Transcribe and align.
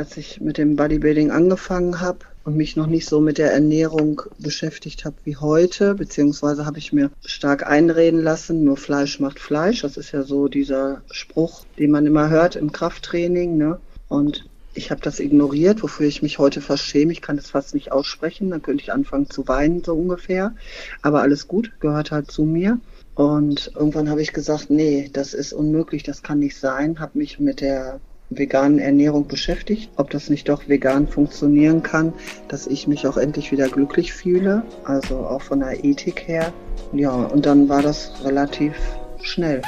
als 0.00 0.16
ich 0.16 0.40
mit 0.40 0.56
dem 0.56 0.76
Bodybuilding 0.76 1.30
angefangen 1.30 2.00
habe 2.00 2.20
und 2.44 2.56
mich 2.56 2.74
noch 2.74 2.86
nicht 2.86 3.06
so 3.06 3.20
mit 3.20 3.36
der 3.36 3.52
Ernährung 3.52 4.22
beschäftigt 4.38 5.04
habe 5.04 5.16
wie 5.24 5.36
heute, 5.36 5.94
beziehungsweise 5.94 6.64
habe 6.64 6.78
ich 6.78 6.94
mir 6.94 7.10
stark 7.22 7.66
einreden 7.66 8.22
lassen, 8.22 8.64
nur 8.64 8.78
Fleisch 8.78 9.20
macht 9.20 9.38
Fleisch. 9.38 9.82
Das 9.82 9.98
ist 9.98 10.12
ja 10.12 10.22
so 10.22 10.48
dieser 10.48 11.02
Spruch, 11.10 11.66
den 11.78 11.90
man 11.90 12.06
immer 12.06 12.30
hört 12.30 12.56
im 12.56 12.72
Krafttraining. 12.72 13.58
Ne? 13.58 13.78
Und 14.08 14.48
ich 14.72 14.90
habe 14.90 15.02
das 15.02 15.20
ignoriert, 15.20 15.82
wofür 15.82 16.06
ich 16.06 16.22
mich 16.22 16.38
heute 16.38 16.62
verschäme. 16.62 17.12
Ich 17.12 17.20
kann 17.20 17.36
das 17.36 17.50
fast 17.50 17.74
nicht 17.74 17.92
aussprechen. 17.92 18.48
Dann 18.48 18.62
könnte 18.62 18.82
ich 18.82 18.94
anfangen 18.94 19.28
zu 19.28 19.48
weinen, 19.48 19.84
so 19.84 19.92
ungefähr. 19.94 20.54
Aber 21.02 21.20
alles 21.20 21.46
gut, 21.46 21.72
gehört 21.78 22.10
halt 22.10 22.30
zu 22.30 22.44
mir. 22.44 22.80
Und 23.14 23.72
irgendwann 23.74 24.08
habe 24.08 24.22
ich 24.22 24.32
gesagt, 24.32 24.70
nee, 24.70 25.10
das 25.12 25.34
ist 25.34 25.52
unmöglich, 25.52 26.04
das 26.04 26.22
kann 26.22 26.38
nicht 26.38 26.56
sein. 26.56 27.00
Habe 27.00 27.18
mich 27.18 27.38
mit 27.38 27.60
der 27.60 28.00
veganen 28.30 28.78
Ernährung 28.78 29.26
beschäftigt, 29.26 29.90
ob 29.96 30.10
das 30.10 30.30
nicht 30.30 30.48
doch 30.48 30.68
vegan 30.68 31.08
funktionieren 31.08 31.82
kann, 31.82 32.14
dass 32.48 32.66
ich 32.66 32.86
mich 32.86 33.06
auch 33.06 33.16
endlich 33.16 33.52
wieder 33.52 33.68
glücklich 33.68 34.12
fühle, 34.12 34.62
also 34.84 35.18
auch 35.18 35.42
von 35.42 35.60
der 35.60 35.84
Ethik 35.84 36.26
her. 36.26 36.52
Ja, 36.92 37.10
und 37.10 37.44
dann 37.44 37.68
war 37.68 37.82
das 37.82 38.12
relativ 38.24 38.74
schnell. 39.20 39.62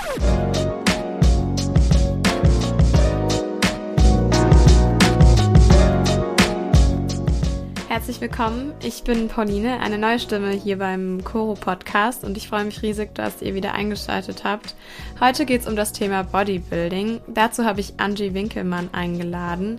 Herzlich 8.02 8.20
willkommen. 8.20 8.74
Ich 8.82 9.04
bin 9.04 9.28
Pauline, 9.28 9.78
eine 9.78 9.96
neue 9.96 10.18
Stimme 10.18 10.50
hier 10.50 10.76
beim 10.76 11.22
Koro 11.22 11.54
Podcast 11.54 12.24
und 12.24 12.36
ich 12.36 12.48
freue 12.48 12.64
mich 12.64 12.82
riesig, 12.82 13.14
dass 13.14 13.42
ihr 13.42 13.54
wieder 13.54 13.74
eingeschaltet 13.74 14.42
habt. 14.42 14.74
Heute 15.20 15.46
geht 15.46 15.60
es 15.60 15.68
um 15.68 15.76
das 15.76 15.92
Thema 15.92 16.24
Bodybuilding. 16.24 17.20
Dazu 17.28 17.64
habe 17.64 17.78
ich 17.78 18.00
Angie 18.00 18.34
Winkelmann 18.34 18.88
eingeladen. 18.92 19.78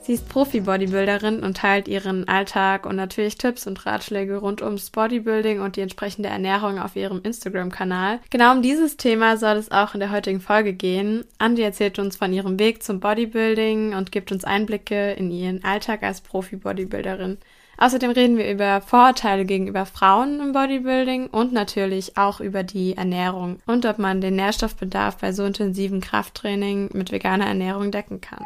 Sie 0.00 0.14
ist 0.14 0.30
Profi-Bodybuilderin 0.30 1.40
und 1.40 1.58
teilt 1.58 1.88
ihren 1.88 2.26
Alltag 2.26 2.86
und 2.86 2.96
natürlich 2.96 3.36
Tipps 3.36 3.66
und 3.66 3.84
Ratschläge 3.84 4.38
rund 4.38 4.62
ums 4.62 4.88
Bodybuilding 4.88 5.60
und 5.60 5.76
die 5.76 5.82
entsprechende 5.82 6.30
Ernährung 6.30 6.78
auf 6.78 6.96
ihrem 6.96 7.20
Instagram-Kanal. 7.22 8.20
Genau 8.30 8.52
um 8.52 8.62
dieses 8.62 8.96
Thema 8.96 9.36
soll 9.36 9.58
es 9.58 9.70
auch 9.70 9.92
in 9.92 10.00
der 10.00 10.10
heutigen 10.10 10.40
Folge 10.40 10.72
gehen. 10.72 11.26
Angie 11.36 11.60
erzählt 11.60 11.98
uns 11.98 12.16
von 12.16 12.32
ihrem 12.32 12.58
Weg 12.58 12.82
zum 12.82 13.00
Bodybuilding 13.00 13.92
und 13.92 14.10
gibt 14.10 14.32
uns 14.32 14.44
Einblicke 14.44 15.12
in 15.12 15.30
ihren 15.30 15.62
Alltag 15.62 16.02
als 16.02 16.22
Profi-Bodybuilderin. 16.22 17.36
Außerdem 17.80 18.10
reden 18.10 18.36
wir 18.36 18.50
über 18.50 18.80
Vorurteile 18.80 19.44
gegenüber 19.44 19.86
Frauen 19.86 20.40
im 20.40 20.52
Bodybuilding 20.52 21.28
und 21.28 21.52
natürlich 21.52 22.16
auch 22.16 22.40
über 22.40 22.64
die 22.64 22.96
Ernährung 22.96 23.60
und 23.66 23.86
ob 23.86 24.00
man 24.00 24.20
den 24.20 24.34
Nährstoffbedarf 24.34 25.18
bei 25.18 25.32
so 25.32 25.44
intensiven 25.44 26.00
Krafttraining 26.00 26.90
mit 26.92 27.12
veganer 27.12 27.46
Ernährung 27.46 27.92
decken 27.92 28.20
kann. 28.20 28.44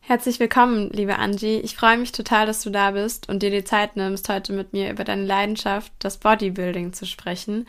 Herzlich 0.00 0.40
willkommen, 0.40 0.90
liebe 0.90 1.16
Angie. 1.18 1.60
Ich 1.60 1.76
freue 1.76 1.96
mich 1.96 2.10
total, 2.10 2.46
dass 2.46 2.62
du 2.62 2.70
da 2.70 2.90
bist 2.90 3.28
und 3.28 3.42
dir 3.42 3.50
die 3.50 3.64
Zeit 3.64 3.96
nimmst, 3.96 4.28
heute 4.28 4.52
mit 4.52 4.72
mir 4.72 4.90
über 4.90 5.04
deine 5.04 5.24
Leidenschaft, 5.24 5.92
das 6.00 6.18
Bodybuilding, 6.18 6.92
zu 6.92 7.06
sprechen. 7.06 7.66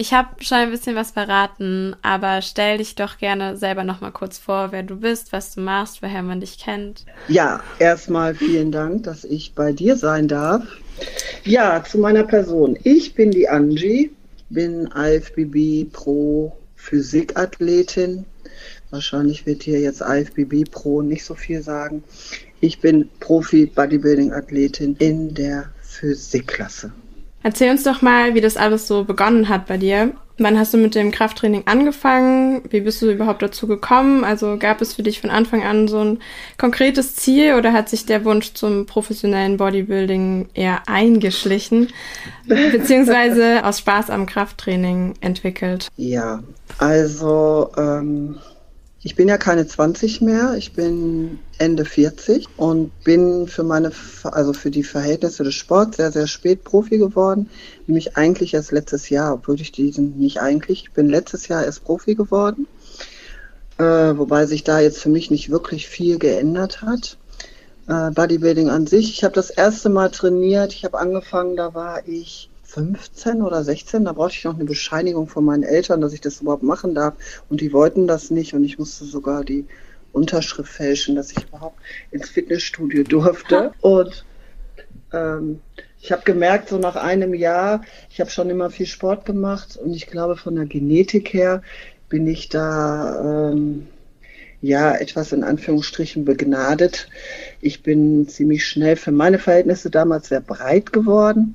Ich 0.00 0.14
habe 0.14 0.42
schon 0.42 0.56
ein 0.56 0.70
bisschen 0.70 0.96
was 0.96 1.10
verraten, 1.10 1.94
aber 2.00 2.40
stell 2.40 2.78
dich 2.78 2.94
doch 2.94 3.18
gerne 3.18 3.58
selber 3.58 3.84
noch 3.84 4.00
mal 4.00 4.12
kurz 4.12 4.38
vor, 4.38 4.72
wer 4.72 4.82
du 4.82 4.96
bist, 4.96 5.30
was 5.30 5.54
du 5.54 5.60
machst, 5.60 6.00
woher 6.00 6.22
man 6.22 6.40
dich 6.40 6.56
kennt. 6.58 7.04
Ja, 7.28 7.60
erstmal 7.78 8.34
vielen 8.34 8.72
Dank, 8.72 9.02
dass 9.02 9.24
ich 9.24 9.52
bei 9.54 9.72
dir 9.72 9.96
sein 9.96 10.26
darf. 10.26 10.62
Ja, 11.44 11.84
zu 11.84 11.98
meiner 11.98 12.24
Person. 12.24 12.78
Ich 12.82 13.14
bin 13.14 13.30
die 13.30 13.46
Angie, 13.46 14.10
bin 14.48 14.88
IFBB 14.96 15.92
Pro 15.92 16.56
Physikathletin, 16.76 18.24
Wahrscheinlich 18.88 19.44
wird 19.44 19.64
hier 19.64 19.80
jetzt 19.80 20.00
IFBB 20.00 20.64
Pro 20.70 21.02
nicht 21.02 21.26
so 21.26 21.34
viel 21.34 21.62
sagen. 21.62 22.02
Ich 22.62 22.80
bin 22.80 23.10
Profi-Bodybuilding-Athletin 23.20 24.96
in 24.98 25.34
der 25.34 25.70
Physikklasse. 25.82 26.90
Erzähl 27.42 27.70
uns 27.70 27.84
doch 27.84 28.02
mal, 28.02 28.34
wie 28.34 28.40
das 28.40 28.56
alles 28.56 28.86
so 28.86 29.04
begonnen 29.04 29.48
hat 29.48 29.66
bei 29.66 29.78
dir. 29.78 30.12
Wann 30.42 30.58
hast 30.58 30.72
du 30.72 30.78
mit 30.78 30.94
dem 30.94 31.10
Krafttraining 31.10 31.64
angefangen? 31.66 32.62
Wie 32.70 32.80
bist 32.80 33.02
du 33.02 33.10
überhaupt 33.10 33.42
dazu 33.42 33.66
gekommen? 33.66 34.24
Also 34.24 34.56
gab 34.58 34.80
es 34.80 34.94
für 34.94 35.02
dich 35.02 35.20
von 35.20 35.28
Anfang 35.28 35.62
an 35.62 35.86
so 35.86 35.98
ein 35.98 36.18
konkretes 36.56 37.14
Ziel 37.14 37.54
oder 37.54 37.74
hat 37.74 37.90
sich 37.90 38.06
der 38.06 38.24
Wunsch 38.24 38.54
zum 38.54 38.86
professionellen 38.86 39.58
Bodybuilding 39.58 40.48
eher 40.54 40.88
eingeschlichen, 40.88 41.88
beziehungsweise 42.46 43.64
aus 43.66 43.80
Spaß 43.80 44.08
am 44.08 44.24
Krafttraining 44.24 45.12
entwickelt? 45.20 45.88
Ja, 45.96 46.42
also 46.78 47.70
ähm, 47.76 48.38
ich 49.02 49.16
bin 49.16 49.28
ja 49.28 49.38
keine 49.38 49.66
20 49.66 50.20
mehr, 50.20 50.54
ich 50.58 50.74
bin 50.74 51.38
Ende 51.56 51.86
40 51.86 52.46
und 52.58 52.92
bin 53.02 53.46
für 53.46 53.62
meine, 53.62 53.92
also 54.24 54.52
für 54.52 54.70
die 54.70 54.82
Verhältnisse 54.82 55.42
des 55.42 55.54
Sports 55.54 55.96
sehr, 55.96 56.12
sehr 56.12 56.26
spät 56.26 56.64
Profi 56.64 56.98
geworden. 56.98 57.48
Nämlich 57.86 58.18
eigentlich 58.18 58.52
erst 58.52 58.72
letztes 58.72 59.08
Jahr, 59.08 59.32
obwohl 59.32 59.58
ich 59.58 59.72
diesen 59.72 60.18
nicht 60.18 60.42
eigentlich, 60.42 60.82
ich 60.82 60.92
bin 60.92 61.08
letztes 61.08 61.48
Jahr 61.48 61.64
erst 61.64 61.84
Profi 61.84 62.14
geworden. 62.14 62.66
Äh, 63.78 64.18
wobei 64.18 64.44
sich 64.44 64.64
da 64.64 64.80
jetzt 64.80 64.98
für 64.98 65.08
mich 65.08 65.30
nicht 65.30 65.48
wirklich 65.48 65.88
viel 65.88 66.18
geändert 66.18 66.82
hat. 66.82 67.16
Äh, 67.88 68.10
Bodybuilding 68.10 68.68
an 68.68 68.86
sich. 68.86 69.10
Ich 69.14 69.24
habe 69.24 69.34
das 69.34 69.48
erste 69.48 69.88
Mal 69.88 70.10
trainiert, 70.10 70.74
ich 70.74 70.84
habe 70.84 70.98
angefangen, 70.98 71.56
da 71.56 71.72
war 71.72 72.06
ich 72.06 72.49
15 72.70 73.42
oder 73.42 73.64
16, 73.64 74.04
da 74.04 74.12
brauchte 74.12 74.36
ich 74.36 74.44
noch 74.44 74.54
eine 74.54 74.64
Bescheinigung 74.64 75.26
von 75.26 75.44
meinen 75.44 75.64
Eltern, 75.64 76.00
dass 76.00 76.12
ich 76.12 76.20
das 76.20 76.40
überhaupt 76.40 76.62
machen 76.62 76.94
darf. 76.94 77.14
Und 77.48 77.60
die 77.60 77.72
wollten 77.72 78.06
das 78.06 78.30
nicht 78.30 78.54
und 78.54 78.62
ich 78.64 78.78
musste 78.78 79.04
sogar 79.04 79.44
die 79.44 79.66
Unterschrift 80.12 80.72
fälschen, 80.72 81.16
dass 81.16 81.32
ich 81.32 81.44
überhaupt 81.48 81.78
ins 82.12 82.30
Fitnessstudio 82.30 83.02
durfte. 83.02 83.72
Und 83.80 84.24
ähm, 85.12 85.60
ich 86.00 86.12
habe 86.12 86.22
gemerkt, 86.22 86.68
so 86.68 86.78
nach 86.78 86.96
einem 86.96 87.34
Jahr, 87.34 87.82
ich 88.08 88.20
habe 88.20 88.30
schon 88.30 88.48
immer 88.50 88.70
viel 88.70 88.86
Sport 88.86 89.24
gemacht 89.26 89.76
und 89.76 89.92
ich 89.92 90.06
glaube, 90.06 90.36
von 90.36 90.54
der 90.54 90.66
Genetik 90.66 91.32
her 91.32 91.62
bin 92.08 92.26
ich 92.26 92.48
da 92.48 93.50
ähm, 93.50 93.88
ja 94.62 94.94
etwas 94.94 95.32
in 95.32 95.42
Anführungsstrichen 95.42 96.24
begnadet. 96.24 97.08
Ich 97.60 97.82
bin 97.82 98.28
ziemlich 98.28 98.66
schnell 98.66 98.96
für 98.96 99.12
meine 99.12 99.38
Verhältnisse 99.38 99.90
damals 99.90 100.28
sehr 100.28 100.40
breit 100.40 100.92
geworden 100.92 101.54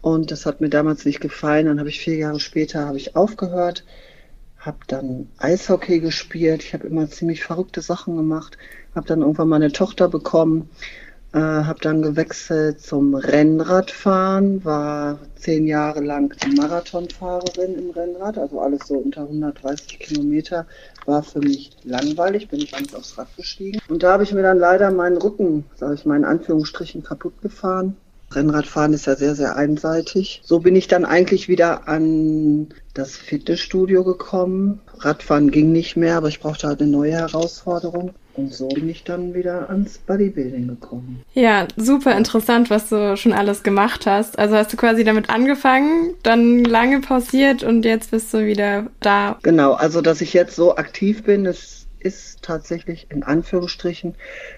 und 0.00 0.30
das 0.30 0.46
hat 0.46 0.60
mir 0.60 0.68
damals 0.68 1.04
nicht 1.04 1.20
gefallen. 1.20 1.66
Dann 1.66 1.78
habe 1.78 1.88
ich 1.88 2.00
vier 2.00 2.16
Jahre 2.16 2.40
später 2.40 2.86
habe 2.86 2.98
ich 2.98 3.16
aufgehört, 3.16 3.84
habe 4.58 4.78
dann 4.86 5.28
Eishockey 5.38 6.00
gespielt. 6.00 6.62
Ich 6.62 6.74
habe 6.74 6.86
immer 6.86 7.08
ziemlich 7.08 7.44
verrückte 7.44 7.80
Sachen 7.80 8.16
gemacht. 8.16 8.56
Habe 8.94 9.06
dann 9.06 9.20
irgendwann 9.22 9.48
meine 9.48 9.72
Tochter 9.72 10.08
bekommen, 10.08 10.70
äh, 11.32 11.38
habe 11.38 11.80
dann 11.80 12.02
gewechselt 12.02 12.80
zum 12.80 13.14
Rennradfahren, 13.14 14.64
war 14.64 15.18
zehn 15.36 15.66
Jahre 15.66 16.00
lang 16.00 16.34
Marathonfahrerin 16.56 17.74
im 17.76 17.90
Rennrad, 17.90 18.38
also 18.38 18.60
alles 18.60 18.86
so 18.86 18.94
unter 18.94 19.22
130 19.22 19.98
Kilometer. 19.98 20.66
War 21.06 21.22
für 21.22 21.40
mich 21.40 21.70
langweilig, 21.84 22.48
bin 22.48 22.60
ich 22.60 22.72
ganz 22.72 22.94
aufs 22.94 23.18
Rad 23.18 23.28
gestiegen. 23.36 23.80
Und 23.88 24.02
da 24.02 24.12
habe 24.12 24.22
ich 24.22 24.32
mir 24.32 24.42
dann 24.42 24.58
leider 24.58 24.90
meinen 24.90 25.18
Rücken, 25.18 25.64
sage 25.76 25.94
ich 25.94 26.06
mal 26.06 26.16
in 26.16 26.24
Anführungsstrichen, 26.24 27.02
kaputt 27.02 27.42
gefahren 27.42 27.96
Rennradfahren 28.32 28.92
ist 28.92 29.06
ja 29.06 29.16
sehr, 29.16 29.34
sehr 29.34 29.56
einseitig. 29.56 30.42
So 30.44 30.60
bin 30.60 30.76
ich 30.76 30.88
dann 30.88 31.04
eigentlich 31.04 31.48
wieder 31.48 31.88
an 31.88 32.68
das 32.94 33.16
Fitnessstudio 33.16 34.04
gekommen. 34.04 34.80
Radfahren 34.98 35.50
ging 35.50 35.72
nicht 35.72 35.96
mehr, 35.96 36.16
aber 36.16 36.28
ich 36.28 36.40
brauchte 36.40 36.68
halt 36.68 36.80
eine 36.80 36.90
neue 36.90 37.12
Herausforderung. 37.12 38.12
Und 38.34 38.54
so 38.54 38.68
bin 38.68 38.88
ich 38.88 39.02
dann 39.02 39.34
wieder 39.34 39.68
ans 39.68 39.98
Bodybuilding 39.98 40.68
gekommen. 40.68 41.22
Ja, 41.34 41.66
super 41.76 42.16
interessant, 42.16 42.70
was 42.70 42.88
du 42.88 43.16
schon 43.16 43.32
alles 43.32 43.64
gemacht 43.64 44.06
hast. 44.06 44.38
Also 44.38 44.54
hast 44.54 44.72
du 44.72 44.76
quasi 44.76 45.02
damit 45.02 45.28
angefangen, 45.28 46.14
dann 46.22 46.62
lange 46.62 47.00
pausiert 47.00 47.64
und 47.64 47.84
jetzt 47.84 48.12
bist 48.12 48.32
du 48.32 48.46
wieder 48.46 48.86
da. 49.00 49.38
Genau, 49.42 49.72
also 49.72 50.02
dass 50.02 50.20
ich 50.20 50.34
jetzt 50.34 50.54
so 50.54 50.76
aktiv 50.76 51.24
bin, 51.24 51.46
ist 51.46 51.87
ist 52.00 52.42
tatsächlich 52.42 53.06
in 53.10 53.22
Anführungsstrichen. 53.22 54.14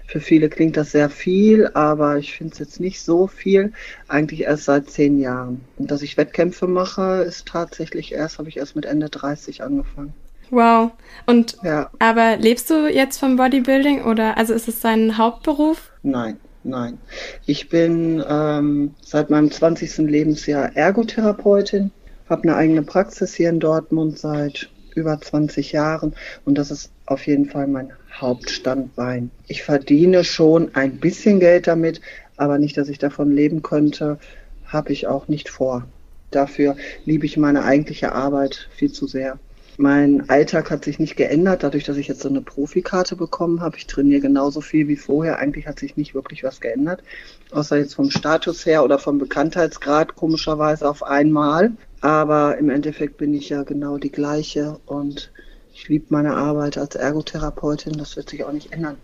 Für 0.07 0.19
viele 0.19 0.49
klingt 0.49 0.77
das 0.77 0.91
sehr 0.91 1.09
viel, 1.09 1.67
aber 1.73 2.17
ich 2.17 2.37
finde 2.37 2.53
es 2.53 2.59
jetzt 2.59 2.79
nicht 2.79 3.01
so 3.01 3.27
viel. 3.27 3.73
Eigentlich 4.07 4.41
erst 4.41 4.65
seit 4.65 4.89
zehn 4.89 5.19
Jahren. 5.19 5.61
Und 5.77 5.91
dass 5.91 6.01
ich 6.01 6.17
Wettkämpfe 6.17 6.67
mache, 6.67 7.23
ist 7.27 7.47
tatsächlich 7.47 8.13
erst, 8.13 8.37
habe 8.37 8.49
ich 8.49 8.57
erst 8.57 8.75
mit 8.75 8.85
Ende 8.85 9.09
30 9.09 9.63
angefangen. 9.63 10.13
Wow. 10.51 10.91
Und 11.25 11.57
ja. 11.63 11.89
aber 11.99 12.35
lebst 12.35 12.69
du 12.69 12.87
jetzt 12.87 13.17
vom 13.17 13.37
Bodybuilding 13.37 14.03
oder 14.03 14.37
also 14.37 14.53
ist 14.53 14.67
es 14.67 14.81
dein 14.81 15.17
Hauptberuf? 15.17 15.91
Nein, 16.03 16.37
nein. 16.63 16.97
Ich 17.45 17.69
bin 17.69 18.23
ähm, 18.27 18.93
seit 19.01 19.29
meinem 19.29 19.49
20. 19.49 20.09
Lebensjahr 20.09 20.75
Ergotherapeutin, 20.75 21.91
habe 22.29 22.43
eine 22.43 22.55
eigene 22.55 22.83
Praxis 22.83 23.33
hier 23.33 23.49
in 23.49 23.61
Dortmund 23.61 24.19
seit 24.19 24.69
über 24.93 25.19
20 25.19 25.71
Jahren 25.71 26.13
und 26.43 26.57
das 26.57 26.69
ist 26.69 26.91
auf 27.11 27.27
jeden 27.27 27.45
Fall 27.45 27.67
mein 27.67 27.91
Hauptstandbein. 28.13 29.31
Ich 29.47 29.63
verdiene 29.63 30.23
schon 30.23 30.73
ein 30.75 30.97
bisschen 30.97 31.39
Geld 31.39 31.67
damit, 31.67 32.01
aber 32.37 32.57
nicht, 32.57 32.77
dass 32.77 32.89
ich 32.89 32.99
davon 32.99 33.35
leben 33.35 33.61
könnte, 33.61 34.17
habe 34.65 34.93
ich 34.93 35.07
auch 35.07 35.27
nicht 35.27 35.49
vor. 35.49 35.85
Dafür 36.31 36.77
liebe 37.05 37.25
ich 37.25 37.35
meine 37.37 37.63
eigentliche 37.63 38.13
Arbeit 38.13 38.69
viel 38.75 38.91
zu 38.91 39.07
sehr. 39.07 39.37
Mein 39.77 40.29
Alltag 40.29 40.69
hat 40.69 40.85
sich 40.85 40.99
nicht 40.99 41.15
geändert, 41.15 41.63
dadurch, 41.63 41.83
dass 41.83 41.97
ich 41.97 42.07
jetzt 42.07 42.21
so 42.21 42.29
eine 42.29 42.41
Profikarte 42.41 43.15
bekommen 43.15 43.61
habe. 43.61 43.77
Ich 43.77 43.87
trainiere 43.87 44.21
genauso 44.21 44.61
viel 44.61 44.87
wie 44.87 44.95
vorher. 44.95 45.39
Eigentlich 45.39 45.67
hat 45.67 45.79
sich 45.79 45.97
nicht 45.97 46.13
wirklich 46.13 46.43
was 46.43 46.61
geändert, 46.61 47.03
außer 47.51 47.77
jetzt 47.77 47.95
vom 47.95 48.11
Status 48.11 48.65
her 48.65 48.83
oder 48.83 48.99
vom 48.99 49.17
Bekanntheitsgrad 49.17 50.15
komischerweise 50.15 50.87
auf 50.87 51.03
einmal. 51.03 51.71
Aber 52.01 52.57
im 52.57 52.69
Endeffekt 52.69 53.17
bin 53.17 53.33
ich 53.33 53.49
ja 53.49 53.63
genau 53.63 53.97
die 53.97 54.11
gleiche 54.11 54.79
und 54.85 55.31
ich 55.73 55.87
liebe 55.87 56.05
meine 56.09 56.35
Arbeit 56.35 56.77
als 56.77 56.95
Ergotherapeutin. 56.95 57.93
Das 57.93 58.15
wird 58.15 58.29
sich 58.29 58.43
auch 58.43 58.51
nicht 58.51 58.71
ändern. 58.71 58.97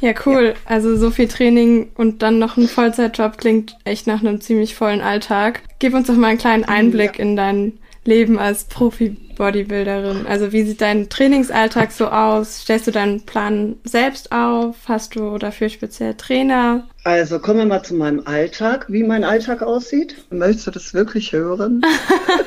Ja, 0.00 0.14
cool. 0.24 0.54
Ja. 0.54 0.60
Also 0.64 0.96
so 0.96 1.10
viel 1.10 1.28
Training 1.28 1.90
und 1.94 2.22
dann 2.22 2.38
noch 2.38 2.56
ein 2.56 2.68
Vollzeitjob 2.68 3.36
klingt 3.38 3.76
echt 3.84 4.06
nach 4.06 4.20
einem 4.20 4.40
ziemlich 4.40 4.74
vollen 4.74 5.02
Alltag. 5.02 5.62
Gib 5.78 5.94
uns 5.94 6.06
doch 6.06 6.16
mal 6.16 6.28
einen 6.28 6.38
kleinen 6.38 6.64
Einblick 6.64 7.18
ja. 7.18 7.24
in 7.24 7.36
dein 7.36 7.78
Leben 8.04 8.38
als 8.38 8.64
Profi-Bodybuilderin. 8.64 10.26
Also 10.26 10.52
wie 10.52 10.62
sieht 10.62 10.80
dein 10.80 11.10
Trainingsalltag 11.10 11.92
so 11.92 12.06
aus? 12.08 12.62
Stellst 12.62 12.86
du 12.86 12.92
deinen 12.92 13.26
Plan 13.26 13.76
selbst 13.84 14.32
auf? 14.32 14.76
Hast 14.86 15.16
du 15.16 15.36
dafür 15.36 15.68
speziell 15.68 16.14
Trainer? 16.14 16.88
Also 17.04 17.38
kommen 17.38 17.58
wir 17.58 17.66
mal 17.66 17.82
zu 17.82 17.94
meinem 17.94 18.26
Alltag, 18.26 18.86
wie 18.88 19.02
mein 19.02 19.22
Alltag 19.24 19.62
aussieht. 19.62 20.16
Möchtest 20.30 20.66
du 20.66 20.70
das 20.70 20.94
wirklich 20.94 21.32
hören? 21.32 21.82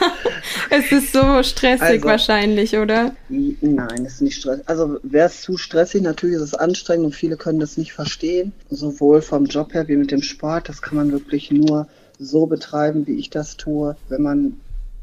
es 0.72 0.92
ist 0.92 1.14
so 1.14 1.44
stressig 1.44 1.82
also, 1.82 2.06
wahrscheinlich, 2.06 2.76
oder? 2.76 3.16
Nein, 3.30 4.06
es 4.06 4.16
ist 4.16 4.22
nicht 4.22 4.40
stressig. 4.40 4.64
Also 4.68 4.98
wäre 5.04 5.28
es 5.28 5.42
zu 5.42 5.58
stressig, 5.58 6.02
natürlich 6.02 6.38
ist 6.38 6.42
es 6.42 6.54
anstrengend 6.56 7.06
und 7.06 7.16
viele 7.16 7.38
können 7.38 7.60
das 7.60 7.78
nicht 7.78 7.94
verstehen. 7.94 8.54
Sowohl 8.72 9.22
vom 9.22 9.46
Job 9.46 9.74
her 9.76 9.88
wie 9.88 9.98
mit 9.98 10.10
dem 10.10 10.24
Sport. 10.24 10.68
Das 10.68 10.82
kann 10.82 10.98
man 10.98 11.12
wirklich 11.12 11.52
nur 11.52 11.88
so 12.18 12.48
betreiben, 12.48 13.06
wie 13.06 13.18
ich 13.18 13.30
das 13.30 13.58
tue, 13.58 13.96
wenn 14.10 14.22
man 14.22 14.58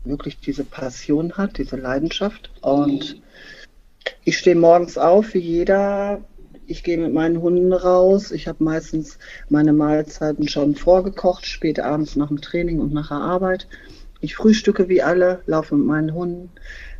wirklich 0.04 0.40
diese 0.40 0.64
Passion 0.64 1.34
hat, 1.36 1.58
diese 1.58 1.76
Leidenschaft. 1.76 2.50
Und 2.60 3.20
ich 4.24 4.38
stehe 4.38 4.56
morgens 4.56 4.98
auf, 4.98 5.34
wie 5.34 5.38
jeder. 5.38 6.20
Ich 6.66 6.84
gehe 6.84 6.98
mit 6.98 7.12
meinen 7.12 7.40
Hunden 7.40 7.72
raus. 7.72 8.30
Ich 8.30 8.46
habe 8.46 8.62
meistens 8.62 9.18
meine 9.48 9.72
Mahlzeiten 9.72 10.46
schon 10.48 10.76
vorgekocht, 10.76 11.44
spät 11.44 11.80
abends 11.80 12.14
nach 12.14 12.28
dem 12.28 12.40
Training 12.40 12.78
und 12.78 12.92
nach 12.92 13.08
der 13.08 13.18
Arbeit. 13.18 13.66
Ich 14.22 14.36
frühstücke 14.36 14.88
wie 14.88 15.02
alle, 15.02 15.40
laufe 15.46 15.74
mit 15.74 15.86
meinen 15.86 16.12
Hunden, 16.12 16.50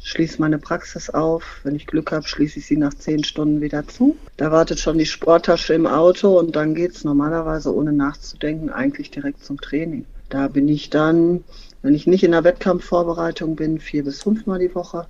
schließe 0.01 0.41
meine 0.41 0.59
Praxis 0.59 1.11
auf. 1.11 1.61
Wenn 1.65 1.77
ich 1.77 1.87
Glück 1.87 2.13
habe, 2.13 2.27
schließe 2.27 2.59
ich 2.59 2.67
sie 2.67 2.79
nach 2.79 2.95
zehn 2.95 3.25
Stunden 3.25 3.61
wieder 3.61 3.87
zu. 3.87 4.17
Da 4.39 4.51
wartet 4.51 4.81
schon 4.81 4.97
die 4.97 5.05
Sporttasche 5.07 5.75
im 5.75 5.87
Auto 5.87 6.39
und 6.39 6.57
dann 6.57 6.75
geht's 6.75 7.05
normalerweise, 7.05 7.75
ohne 7.75 7.93
nachzudenken, 7.93 8.71
eigentlich 8.71 9.11
direkt 9.11 9.45
zum 9.45 9.61
Training. 9.61 10.07
Da 10.31 10.49
bin 10.49 10.67
ich 10.69 10.89
dann 10.89 11.45
wenn 11.83 11.95
ich 11.95 12.07
nicht 12.07 12.25
in 12.25 12.33
der 12.33 12.45
Wettkampfvorbereitung 12.45 13.57
bin, 13.57 13.81
vier 13.81 14.05
bis 14.05 14.23
fünfmal 14.23 14.59
die 14.59 14.75
Woche. 14.75 15.07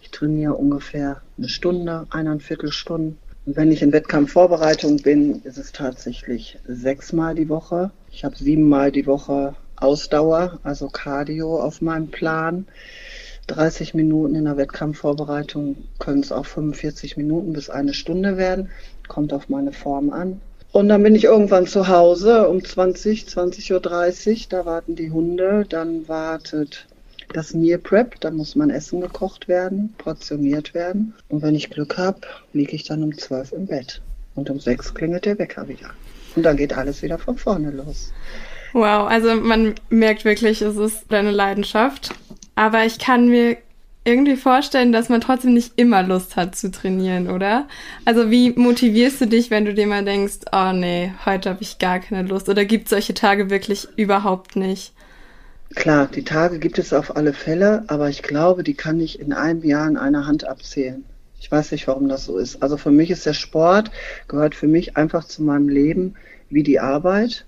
Ich 0.00 0.10
trainiere 0.10 0.54
ungefähr 0.54 1.20
eine 1.36 1.48
Stunde, 1.48 2.06
eineinviertel 2.10 2.72
Stunden. 2.72 3.18
Und 3.44 3.56
wenn 3.56 3.70
ich 3.70 3.82
in 3.82 3.92
Wettkampfvorbereitung 3.92 5.02
bin, 5.02 5.42
ist 5.42 5.58
es 5.58 5.72
tatsächlich 5.72 6.58
sechsmal 6.66 7.34
die 7.34 7.50
Woche. 7.50 7.90
Ich 8.10 8.24
habe 8.24 8.36
siebenmal 8.36 8.90
die 8.90 9.06
Woche 9.06 9.54
Ausdauer, 9.76 10.60
also 10.62 10.88
Cardio 10.88 11.60
auf 11.60 11.82
meinem 11.82 12.08
Plan. 12.08 12.66
30 13.48 13.92
Minuten 13.92 14.34
in 14.34 14.44
der 14.44 14.56
Wettkampfvorbereitung 14.56 15.76
können 15.98 16.20
es 16.20 16.32
auch 16.32 16.46
45 16.46 17.18
Minuten 17.18 17.52
bis 17.52 17.68
eine 17.68 17.92
Stunde 17.92 18.38
werden. 18.38 18.70
Kommt 19.08 19.34
auf 19.34 19.50
meine 19.50 19.72
Form 19.72 20.08
an. 20.08 20.40
Und 20.74 20.88
dann 20.88 21.04
bin 21.04 21.14
ich 21.14 21.22
irgendwann 21.22 21.68
zu 21.68 21.86
Hause 21.86 22.48
um 22.48 22.64
20, 22.64 23.26
20.30 23.26 23.72
Uhr. 23.72 24.46
Da 24.48 24.66
warten 24.66 24.96
die 24.96 25.12
Hunde. 25.12 25.64
Dann 25.68 26.08
wartet 26.08 26.88
das 27.32 27.54
Meal 27.54 27.78
Prep. 27.78 28.20
Da 28.20 28.32
muss 28.32 28.56
mein 28.56 28.70
Essen 28.70 29.00
gekocht 29.00 29.46
werden, 29.46 29.94
portioniert 29.98 30.74
werden. 30.74 31.14
Und 31.28 31.42
wenn 31.42 31.54
ich 31.54 31.70
Glück 31.70 31.96
habe, 31.96 32.22
liege 32.54 32.74
ich 32.74 32.82
dann 32.82 33.04
um 33.04 33.16
12 33.16 33.52
im 33.52 33.66
Bett. 33.68 34.02
Und 34.34 34.50
um 34.50 34.58
6 34.58 34.94
klingelt 34.94 35.26
der 35.26 35.38
Wecker 35.38 35.68
wieder. 35.68 35.90
Und 36.34 36.42
dann 36.42 36.56
geht 36.56 36.76
alles 36.76 37.02
wieder 37.02 37.18
von 37.18 37.38
vorne 37.38 37.70
los. 37.70 38.12
Wow, 38.72 39.08
also 39.08 39.36
man 39.36 39.76
merkt 39.90 40.24
wirklich, 40.24 40.60
es 40.60 40.74
ist 40.74 41.04
deine 41.08 41.30
Leidenschaft. 41.30 42.10
Aber 42.56 42.84
ich 42.84 42.98
kann 42.98 43.28
mir 43.28 43.58
irgendwie 44.04 44.36
vorstellen, 44.36 44.92
dass 44.92 45.08
man 45.08 45.22
trotzdem 45.22 45.54
nicht 45.54 45.72
immer 45.76 46.02
Lust 46.02 46.36
hat 46.36 46.54
zu 46.54 46.70
trainieren, 46.70 47.30
oder? 47.30 47.66
Also 48.04 48.30
wie 48.30 48.50
motivierst 48.50 49.22
du 49.22 49.26
dich, 49.26 49.50
wenn 49.50 49.64
du 49.64 49.72
dir 49.72 49.86
mal 49.86 50.04
denkst, 50.04 50.40
oh 50.52 50.72
nee, 50.72 51.12
heute 51.24 51.50
habe 51.50 51.62
ich 51.62 51.78
gar 51.78 52.00
keine 52.00 52.28
Lust? 52.28 52.48
Oder 52.48 52.66
gibt 52.66 52.84
es 52.84 52.90
solche 52.90 53.14
Tage 53.14 53.48
wirklich 53.48 53.88
überhaupt 53.96 54.56
nicht? 54.56 54.92
Klar, 55.74 56.06
die 56.06 56.22
Tage 56.22 56.58
gibt 56.58 56.78
es 56.78 56.92
auf 56.92 57.16
alle 57.16 57.32
Fälle, 57.32 57.84
aber 57.88 58.08
ich 58.10 58.22
glaube, 58.22 58.62
die 58.62 58.74
kann 58.74 59.00
ich 59.00 59.18
in 59.18 59.32
einem 59.32 59.64
Jahr 59.64 59.88
in 59.88 59.96
einer 59.96 60.26
Hand 60.26 60.44
abzählen. 60.44 61.04
Ich 61.40 61.50
weiß 61.50 61.72
nicht, 61.72 61.88
warum 61.88 62.08
das 62.08 62.26
so 62.26 62.36
ist. 62.36 62.62
Also 62.62 62.76
für 62.76 62.90
mich 62.90 63.10
ist 63.10 63.26
der 63.26 63.32
Sport, 63.32 63.90
gehört 64.28 64.54
für 64.54 64.68
mich 64.68 64.96
einfach 64.96 65.24
zu 65.24 65.42
meinem 65.42 65.68
Leben 65.68 66.14
wie 66.50 66.62
die 66.62 66.78
Arbeit. 66.78 67.46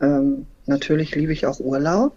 Ähm, 0.00 0.46
natürlich 0.66 1.14
liebe 1.14 1.32
ich 1.32 1.46
auch 1.46 1.60
Urlaub 1.60 2.12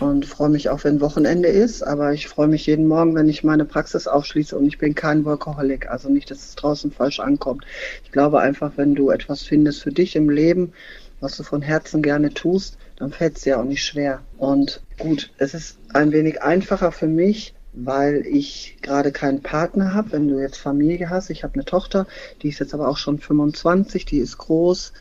und 0.00 0.26
freue 0.26 0.48
mich 0.48 0.68
auch, 0.68 0.84
wenn 0.84 1.00
Wochenende 1.00 1.48
ist. 1.48 1.82
Aber 1.82 2.12
ich 2.12 2.28
freue 2.28 2.48
mich 2.48 2.66
jeden 2.66 2.86
Morgen, 2.86 3.14
wenn 3.14 3.28
ich 3.28 3.44
meine 3.44 3.64
Praxis 3.64 4.06
aufschließe 4.06 4.56
und 4.56 4.66
ich 4.66 4.78
bin 4.78 4.94
kein 4.94 5.24
Workaholic. 5.24 5.88
Also 5.88 6.08
nicht, 6.08 6.30
dass 6.30 6.38
es 6.38 6.54
draußen 6.54 6.92
falsch 6.92 7.20
ankommt. 7.20 7.64
Ich 8.04 8.12
glaube 8.12 8.40
einfach, 8.40 8.72
wenn 8.76 8.94
du 8.94 9.10
etwas 9.10 9.42
findest 9.42 9.82
für 9.82 9.92
dich 9.92 10.16
im 10.16 10.28
Leben, 10.30 10.72
was 11.20 11.36
du 11.36 11.42
von 11.42 11.62
Herzen 11.62 12.02
gerne 12.02 12.34
tust, 12.34 12.76
dann 12.96 13.10
fällt 13.10 13.36
es 13.36 13.42
dir 13.42 13.58
auch 13.58 13.64
nicht 13.64 13.84
schwer. 13.84 14.20
Und 14.38 14.82
gut, 14.98 15.30
es 15.38 15.54
ist 15.54 15.78
ein 15.92 16.12
wenig 16.12 16.42
einfacher 16.42 16.92
für 16.92 17.06
mich, 17.06 17.54
weil 17.72 18.24
ich 18.26 18.76
gerade 18.82 19.10
keinen 19.10 19.42
Partner 19.42 19.94
habe. 19.94 20.12
Wenn 20.12 20.28
du 20.28 20.38
jetzt 20.38 20.58
Familie 20.58 21.10
hast, 21.10 21.30
ich 21.30 21.42
habe 21.42 21.54
eine 21.54 21.64
Tochter, 21.64 22.06
die 22.42 22.48
ist 22.48 22.60
jetzt 22.60 22.74
aber 22.74 22.88
auch 22.88 22.98
schon 22.98 23.18
25, 23.18 24.04
die 24.04 24.18
ist 24.18 24.38
groß, 24.38 24.92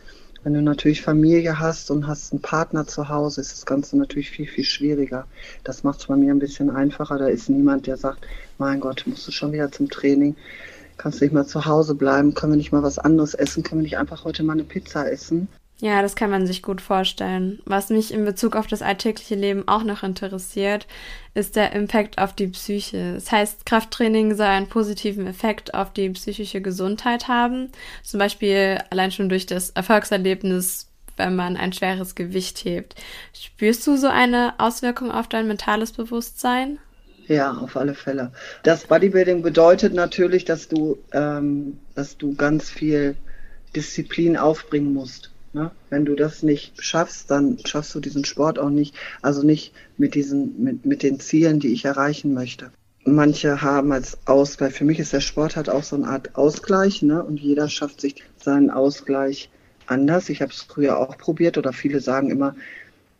wenn 0.43 0.53
du 0.53 0.61
natürlich 0.61 1.01
Familie 1.01 1.59
hast 1.59 1.89
und 1.89 2.05
hast 2.07 2.33
einen 2.33 2.41
Partner 2.41 2.85
zu 2.85 3.09
Hause, 3.09 3.41
ist 3.41 3.53
das 3.53 3.65
Ganze 3.65 3.97
natürlich 3.97 4.29
viel, 4.29 4.47
viel 4.47 4.65
schwieriger. 4.65 5.25
Das 5.63 5.83
macht 5.83 6.01
es 6.01 6.07
bei 6.07 6.15
mir 6.15 6.33
ein 6.33 6.39
bisschen 6.39 6.69
einfacher. 6.69 7.17
Da 7.17 7.27
ist 7.27 7.49
niemand, 7.49 7.87
der 7.87 7.97
sagt, 7.97 8.27
mein 8.57 8.79
Gott, 8.81 9.03
musst 9.05 9.27
du 9.27 9.31
schon 9.31 9.53
wieder 9.53 9.71
zum 9.71 9.89
Training. 9.89 10.35
Kannst 10.97 11.21
du 11.21 11.25
nicht 11.25 11.33
mal 11.33 11.45
zu 11.45 11.65
Hause 11.65 11.95
bleiben? 11.95 12.33
Können 12.33 12.53
wir 12.53 12.57
nicht 12.57 12.71
mal 12.71 12.83
was 12.83 12.99
anderes 12.99 13.33
essen? 13.33 13.63
Können 13.63 13.81
wir 13.81 13.83
nicht 13.83 13.97
einfach 13.97 14.25
heute 14.25 14.43
mal 14.43 14.53
eine 14.53 14.63
Pizza 14.63 15.09
essen? 15.09 15.47
Ja, 15.79 16.01
das 16.01 16.15
kann 16.15 16.29
man 16.29 16.47
sich 16.47 16.61
gut 16.61 16.81
vorstellen. 16.81 17.59
Was 17.65 17.89
mich 17.89 18.13
in 18.13 18.23
Bezug 18.23 18.55
auf 18.55 18.67
das 18.67 18.81
alltägliche 18.81 19.35
Leben 19.35 19.67
auch 19.67 19.83
noch 19.83 20.03
interessiert, 20.03 20.87
ist 21.33 21.55
der 21.55 21.73
Impact 21.73 22.19
auf 22.19 22.33
die 22.33 22.47
Psyche. 22.47 23.15
Das 23.15 23.31
heißt, 23.31 23.65
Krafttraining 23.65 24.35
soll 24.35 24.45
einen 24.45 24.69
positiven 24.69 25.27
Effekt 25.27 25.73
auf 25.73 25.91
die 25.91 26.09
psychische 26.11 26.61
Gesundheit 26.61 27.27
haben. 27.27 27.69
Zum 28.03 28.19
Beispiel 28.19 28.79
allein 28.91 29.11
schon 29.11 29.29
durch 29.29 29.45
das 29.45 29.71
Erfolgserlebnis, 29.71 30.87
wenn 31.17 31.35
man 31.35 31.57
ein 31.57 31.73
schweres 31.73 32.15
Gewicht 32.15 32.63
hebt. 32.65 32.95
Spürst 33.33 33.85
du 33.85 33.97
so 33.97 34.07
eine 34.07 34.53
Auswirkung 34.59 35.11
auf 35.11 35.27
dein 35.27 35.47
mentales 35.47 35.91
Bewusstsein? 35.91 36.79
Ja, 37.27 37.51
auf 37.53 37.75
alle 37.77 37.95
Fälle. 37.95 38.31
Das 38.63 38.85
Bodybuilding 38.85 39.41
bedeutet 39.41 39.93
natürlich, 39.93 40.45
dass 40.45 40.67
du, 40.67 40.97
ähm, 41.13 41.79
dass 41.95 42.17
du 42.17 42.35
ganz 42.35 42.69
viel 42.69 43.15
Disziplin 43.75 44.37
aufbringen 44.37 44.93
musst. 44.93 45.32
Ne? 45.53 45.69
Wenn 45.89 46.05
du 46.05 46.15
das 46.15 46.41
nicht 46.41 46.83
schaffst, 46.83 47.29
dann 47.29 47.59
schaffst 47.63 47.93
du 47.93 47.99
diesen 47.99 48.25
Sport 48.25 48.57
auch 48.57 48.71
nicht, 48.71 48.95
also 49.21 49.43
nicht 49.43 49.73
mit 49.97 50.15
diesen, 50.15 50.63
mit, 50.63 50.85
mit 50.85 51.03
den 51.03 51.19
Zielen, 51.19 51.59
die 51.59 51.73
ich 51.73 51.85
erreichen 51.85 52.33
möchte. 52.33 52.71
Manche 53.05 53.61
haben 53.61 53.91
als 53.91 54.17
Ausgleich, 54.25 54.73
für 54.73 54.85
mich 54.85 54.99
ist 54.99 55.13
der 55.13 55.19
Sport 55.19 55.55
halt 55.55 55.69
auch 55.69 55.83
so 55.83 55.95
eine 55.95 56.07
Art 56.07 56.35
Ausgleich, 56.35 57.01
ne? 57.01 57.21
Und 57.23 57.39
jeder 57.39 57.69
schafft 57.69 58.01
sich 58.01 58.23
seinen 58.37 58.69
Ausgleich 58.69 59.49
anders. 59.85 60.29
Ich 60.29 60.41
habe 60.41 60.51
es 60.51 60.61
früher 60.61 60.97
auch 60.97 61.17
probiert 61.17 61.57
oder 61.57 61.73
viele 61.73 61.99
sagen 61.99 62.31
immer, 62.31 62.55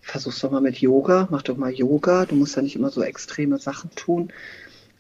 versuch's 0.02 0.40
doch 0.40 0.52
mal 0.52 0.62
mit 0.62 0.78
Yoga, 0.78 1.28
mach 1.30 1.42
doch 1.44 1.58
mal 1.58 1.72
Yoga, 1.72 2.26
du 2.26 2.36
musst 2.36 2.56
ja 2.56 2.62
nicht 2.62 2.76
immer 2.76 2.90
so 2.90 3.04
extreme 3.04 3.60
Sachen 3.60 3.92
tun. 3.96 4.32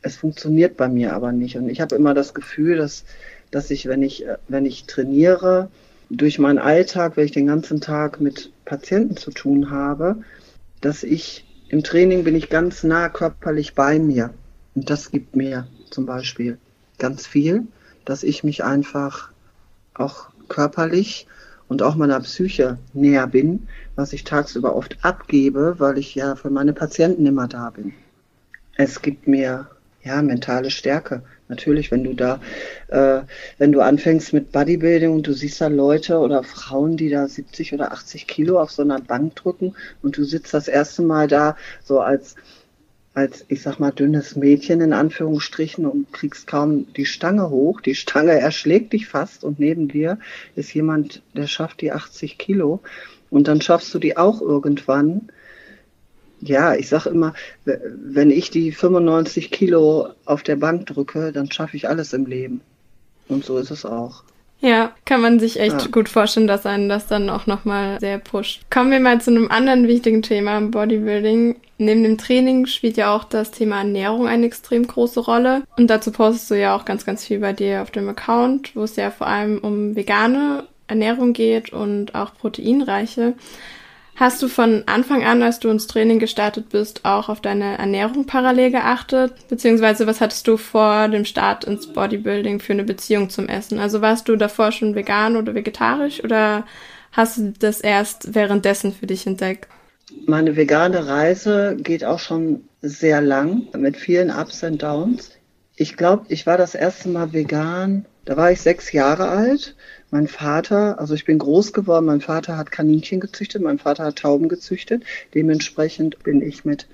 Es 0.01 0.17
funktioniert 0.17 0.77
bei 0.77 0.89
mir 0.89 1.13
aber 1.13 1.31
nicht. 1.31 1.55
Und 1.55 1.69
ich 1.69 1.81
habe 1.81 1.95
immer 1.95 2.13
das 2.13 2.33
Gefühl, 2.33 2.77
dass, 2.77 3.05
dass 3.51 3.71
ich, 3.71 3.87
wenn 3.87 4.03
ich, 4.03 4.25
wenn 4.49 4.65
ich 4.65 4.85
trainiere, 4.85 5.69
durch 6.17 6.39
meinen 6.39 6.59
Alltag, 6.59 7.17
weil 7.17 7.25
ich 7.25 7.31
den 7.31 7.47
ganzen 7.47 7.81
Tag 7.81 8.21
mit 8.21 8.51
Patienten 8.65 9.17
zu 9.17 9.31
tun 9.31 9.71
habe, 9.71 10.17
dass 10.81 11.03
ich 11.03 11.45
im 11.69 11.83
Training 11.83 12.23
bin 12.23 12.35
ich 12.35 12.49
ganz 12.49 12.83
nah 12.83 13.09
körperlich 13.09 13.73
bei 13.73 13.99
mir. 13.99 14.33
Und 14.75 14.89
das 14.89 15.11
gibt 15.11 15.35
mir 15.35 15.67
zum 15.89 16.05
Beispiel 16.05 16.57
ganz 16.99 17.25
viel, 17.25 17.67
dass 18.05 18.23
ich 18.23 18.43
mich 18.43 18.63
einfach 18.63 19.31
auch 19.93 20.29
körperlich 20.49 21.27
und 21.67 21.81
auch 21.81 21.95
meiner 21.95 22.19
Psyche 22.19 22.77
näher 22.93 23.27
bin, 23.27 23.67
was 23.95 24.13
ich 24.13 24.23
tagsüber 24.23 24.75
oft 24.75 24.97
abgebe, 25.03 25.75
weil 25.79 25.97
ich 25.97 26.13
ja 26.15 26.35
für 26.35 26.49
meine 26.49 26.73
Patienten 26.73 27.25
immer 27.25 27.47
da 27.47 27.69
bin. 27.69 27.93
Es 28.75 29.01
gibt 29.01 29.27
mir 29.27 29.67
ja 30.03 30.21
mentale 30.21 30.69
Stärke. 30.69 31.23
Natürlich, 31.49 31.91
wenn 31.91 32.03
du 32.03 32.13
da, 32.13 32.41
äh, 32.87 33.21
wenn 33.57 33.71
du 33.71 33.81
anfängst 33.81 34.33
mit 34.33 34.51
Bodybuilding 34.51 35.11
und 35.11 35.27
du 35.27 35.33
siehst 35.33 35.61
da 35.61 35.67
Leute 35.67 36.17
oder 36.17 36.43
Frauen, 36.43 36.97
die 36.97 37.09
da 37.09 37.27
70 37.27 37.73
oder 37.73 37.91
80 37.91 38.27
Kilo 38.27 38.59
auf 38.59 38.71
so 38.71 38.81
einer 38.81 38.99
Bank 38.99 39.35
drücken 39.35 39.75
und 40.01 40.17
du 40.17 40.23
sitzt 40.23 40.53
das 40.53 40.67
erste 40.67 41.03
Mal 41.03 41.27
da 41.27 41.55
so 41.83 41.99
als 41.99 42.35
als, 43.13 43.45
ich 43.47 43.61
sag 43.61 43.79
mal, 43.79 43.91
dünnes 43.91 44.35
Mädchen 44.35 44.81
in 44.81 44.91
Anführungsstrichen 44.91 45.85
und 45.85 46.11
kriegst 46.13 46.47
kaum 46.47 46.91
die 46.93 47.05
Stange 47.05 47.49
hoch. 47.49 47.79
Die 47.81 47.95
Stange 47.95 48.31
erschlägt 48.39 48.93
dich 48.93 49.07
fast 49.07 49.43
und 49.43 49.59
neben 49.59 49.87
dir 49.87 50.17
ist 50.55 50.73
jemand, 50.73 51.21
der 51.35 51.47
schafft 51.47 51.81
die 51.81 51.91
80 51.91 52.37
Kilo 52.37 52.81
und 53.29 53.47
dann 53.47 53.61
schaffst 53.61 53.93
du 53.93 53.99
die 53.99 54.17
auch 54.17 54.41
irgendwann. 54.41 55.29
Ja, 56.43 56.75
ich 56.75 56.89
sag 56.89 57.05
immer, 57.05 57.33
wenn 57.65 58.31
ich 58.31 58.49
die 58.49 58.71
95 58.71 59.51
Kilo 59.51 60.09
auf 60.25 60.43
der 60.43 60.57
Bank 60.57 60.87
drücke, 60.87 61.31
dann 61.31 61.51
schaffe 61.51 61.77
ich 61.77 61.87
alles 61.87 62.13
im 62.13 62.25
Leben. 62.25 62.61
Und 63.29 63.45
so 63.45 63.57
ist 63.57 63.71
es 63.71 63.85
auch. 63.85 64.23
Ja, 64.63 64.93
kann 65.03 65.19
man 65.19 65.41
sich 65.41 65.59
echt 65.59 65.81
ja. 65.81 65.87
gut 65.87 66.07
vorstellen, 66.07 66.47
dass 66.47 66.65
einen 66.65 66.87
das 66.87 67.07
dann 67.07 67.29
auch 67.29 67.47
nochmal 67.47 67.99
sehr 67.99 68.17
pusht. 68.17 68.61
Kommen 68.69 68.91
wir 68.91 69.01
mal 69.01 69.19
zu 69.19 69.29
einem 69.29 69.51
anderen 69.51 69.89
wichtigen 69.89 70.21
Thema 70.21 70.57
im 70.57 70.71
Bodybuilding. 70.71 71.57
Neben 71.79 72.03
dem 72.03 72.17
Training 72.17 72.65
spielt 72.65 72.95
ja 72.95 73.13
auch 73.13 73.25
das 73.25 73.51
Thema 73.51 73.79
Ernährung 73.79 74.25
eine 74.25 74.45
extrem 74.45 74.87
große 74.87 75.19
Rolle. 75.19 75.63
Und 75.75 75.87
dazu 75.89 76.11
postest 76.11 76.49
du 76.49 76.57
ja 76.57 76.77
auch 76.77 76.85
ganz, 76.85 77.05
ganz 77.05 77.25
viel 77.25 77.39
bei 77.39 77.51
dir 77.51 77.81
auf 77.81 77.91
dem 77.91 78.07
Account, 78.07 78.73
wo 78.73 78.83
es 78.83 78.95
ja 78.95 79.11
vor 79.11 79.27
allem 79.27 79.57
um 79.57 79.97
vegane 79.97 80.63
Ernährung 80.87 81.33
geht 81.33 81.73
und 81.73 82.15
auch 82.15 82.33
proteinreiche. 82.33 83.33
Hast 84.15 84.43
du 84.43 84.47
von 84.47 84.83
Anfang 84.85 85.23
an, 85.23 85.41
als 85.41 85.59
du 85.59 85.69
ins 85.69 85.87
Training 85.87 86.19
gestartet 86.19 86.69
bist, 86.69 87.03
auch 87.03 87.29
auf 87.29 87.41
deine 87.41 87.79
Ernährung 87.79 88.25
parallel 88.25 88.69
geachtet? 88.69 89.33
Beziehungsweise 89.49 90.05
was 90.05 90.21
hattest 90.21 90.47
du 90.47 90.57
vor 90.57 91.07
dem 91.07 91.25
Start 91.25 91.63
ins 91.63 91.87
Bodybuilding 91.87 92.59
für 92.59 92.73
eine 92.73 92.83
Beziehung 92.83 93.31
zum 93.31 93.49
Essen? 93.49 93.79
Also 93.79 94.01
warst 94.01 94.29
du 94.29 94.35
davor 94.35 94.71
schon 94.71 94.93
vegan 94.93 95.35
oder 95.35 95.55
vegetarisch 95.55 96.23
oder 96.23 96.65
hast 97.11 97.37
du 97.37 97.53
das 97.57 97.81
erst 97.81 98.35
währenddessen 98.35 98.93
für 98.93 99.07
dich 99.07 99.25
entdeckt? 99.25 99.67
Meine 100.27 100.55
vegane 100.55 101.07
Reise 101.07 101.75
geht 101.79 102.05
auch 102.05 102.19
schon 102.19 102.65
sehr 102.83 103.19
lang 103.19 103.67
mit 103.75 103.97
vielen 103.97 104.29
Ups 104.29 104.63
und 104.63 104.83
Downs. 104.83 105.31
Ich 105.75 105.97
glaube, 105.97 106.25
ich 106.29 106.45
war 106.45 106.57
das 106.59 106.75
erste 106.75 107.09
Mal 107.09 107.33
vegan, 107.33 108.05
da 108.25 108.37
war 108.37 108.51
ich 108.51 108.61
sechs 108.61 108.91
Jahre 108.91 109.27
alt 109.29 109.75
mein 110.13 110.27
Vater, 110.27 110.99
also 110.99 111.15
ich 111.15 111.25
bin 111.25 111.39
groß 111.39 111.73
geworden, 111.73 112.05
mein 112.05 112.21
Vater 112.21 112.55
hat 112.55 112.69
Kaninchen 112.69 113.19
gezüchtet, 113.19 113.63
mein 113.63 113.79
Vater 113.79 114.05
hat 114.05 114.17
Tauben 114.17 114.47
gezüchtet. 114.47 115.03
Dementsprechend 115.33 116.21
bin 116.21 116.43
ich 116.43 116.65
mit 116.65 116.87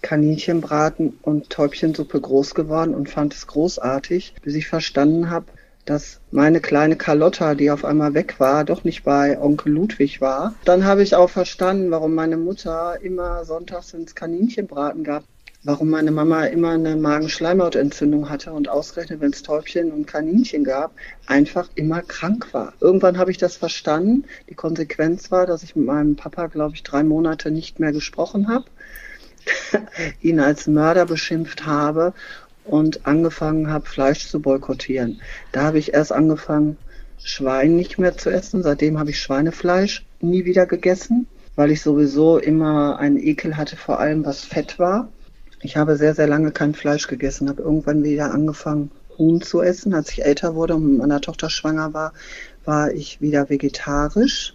Kaninchenbraten 0.00 1.18
und 1.22 1.50
Täubchensuppe 1.50 2.20
groß 2.20 2.54
geworden 2.54 2.94
und 2.94 3.10
fand 3.10 3.34
es 3.34 3.48
großartig, 3.48 4.34
bis 4.42 4.54
ich 4.54 4.68
verstanden 4.68 5.28
habe, 5.28 5.46
dass 5.86 6.20
meine 6.30 6.60
kleine 6.60 6.94
Carlotta, 6.94 7.56
die 7.56 7.72
auf 7.72 7.84
einmal 7.84 8.14
weg 8.14 8.38
war, 8.38 8.64
doch 8.64 8.84
nicht 8.84 9.02
bei 9.02 9.40
Onkel 9.40 9.72
Ludwig 9.72 10.20
war. 10.20 10.54
Dann 10.64 10.84
habe 10.84 11.02
ich 11.02 11.16
auch 11.16 11.30
verstanden, 11.30 11.90
warum 11.90 12.14
meine 12.14 12.36
Mutter 12.36 13.00
immer 13.02 13.44
sonntags 13.44 13.92
ins 13.92 14.14
Kaninchenbraten 14.14 15.02
gab 15.02 15.24
warum 15.66 15.90
meine 15.90 16.12
Mama 16.12 16.44
immer 16.44 16.70
eine 16.70 16.94
Magenschleimhautentzündung 16.94 18.30
hatte 18.30 18.52
und 18.52 18.68
ausgerechnet, 18.68 19.20
wenn 19.20 19.32
es 19.32 19.42
Täubchen 19.42 19.90
und 19.90 20.06
Kaninchen 20.06 20.62
gab, 20.62 20.92
einfach 21.26 21.68
immer 21.74 22.02
krank 22.02 22.54
war. 22.54 22.72
Irgendwann 22.80 23.18
habe 23.18 23.32
ich 23.32 23.38
das 23.38 23.56
verstanden. 23.56 24.26
Die 24.48 24.54
Konsequenz 24.54 25.32
war, 25.32 25.44
dass 25.44 25.64
ich 25.64 25.74
mit 25.74 25.86
meinem 25.86 26.14
Papa, 26.14 26.46
glaube 26.46 26.76
ich, 26.76 26.84
drei 26.84 27.02
Monate 27.02 27.50
nicht 27.50 27.80
mehr 27.80 27.90
gesprochen 27.90 28.46
habe, 28.46 28.66
ihn 30.20 30.38
als 30.38 30.68
Mörder 30.68 31.04
beschimpft 31.04 31.66
habe 31.66 32.14
und 32.64 33.04
angefangen 33.04 33.68
habe, 33.68 33.88
Fleisch 33.88 34.28
zu 34.28 34.38
boykottieren. 34.38 35.20
Da 35.50 35.64
habe 35.64 35.80
ich 35.80 35.94
erst 35.94 36.12
angefangen, 36.12 36.76
Schwein 37.18 37.74
nicht 37.74 37.98
mehr 37.98 38.16
zu 38.16 38.30
essen. 38.30 38.62
Seitdem 38.62 39.00
habe 39.00 39.10
ich 39.10 39.18
Schweinefleisch 39.18 40.06
nie 40.20 40.44
wieder 40.44 40.66
gegessen, 40.66 41.26
weil 41.56 41.72
ich 41.72 41.82
sowieso 41.82 42.38
immer 42.38 43.00
einen 43.00 43.16
Ekel 43.16 43.56
hatte, 43.56 43.76
vor 43.76 43.98
allem 43.98 44.24
was 44.24 44.44
Fett 44.44 44.78
war. 44.78 45.08
Ich 45.66 45.76
habe 45.76 45.96
sehr, 45.96 46.14
sehr 46.14 46.28
lange 46.28 46.52
kein 46.52 46.74
Fleisch 46.74 47.08
gegessen, 47.08 47.48
habe 47.48 47.62
irgendwann 47.62 48.04
wieder 48.04 48.30
angefangen, 48.30 48.92
Huhn 49.18 49.42
zu 49.42 49.62
essen. 49.62 49.94
Als 49.94 50.12
ich 50.12 50.24
älter 50.24 50.54
wurde 50.54 50.76
und 50.76 50.88
mit 50.88 50.98
meiner 50.98 51.20
Tochter 51.20 51.50
schwanger 51.50 51.92
war, 51.92 52.12
war 52.64 52.92
ich 52.92 53.20
wieder 53.20 53.50
vegetarisch, 53.50 54.54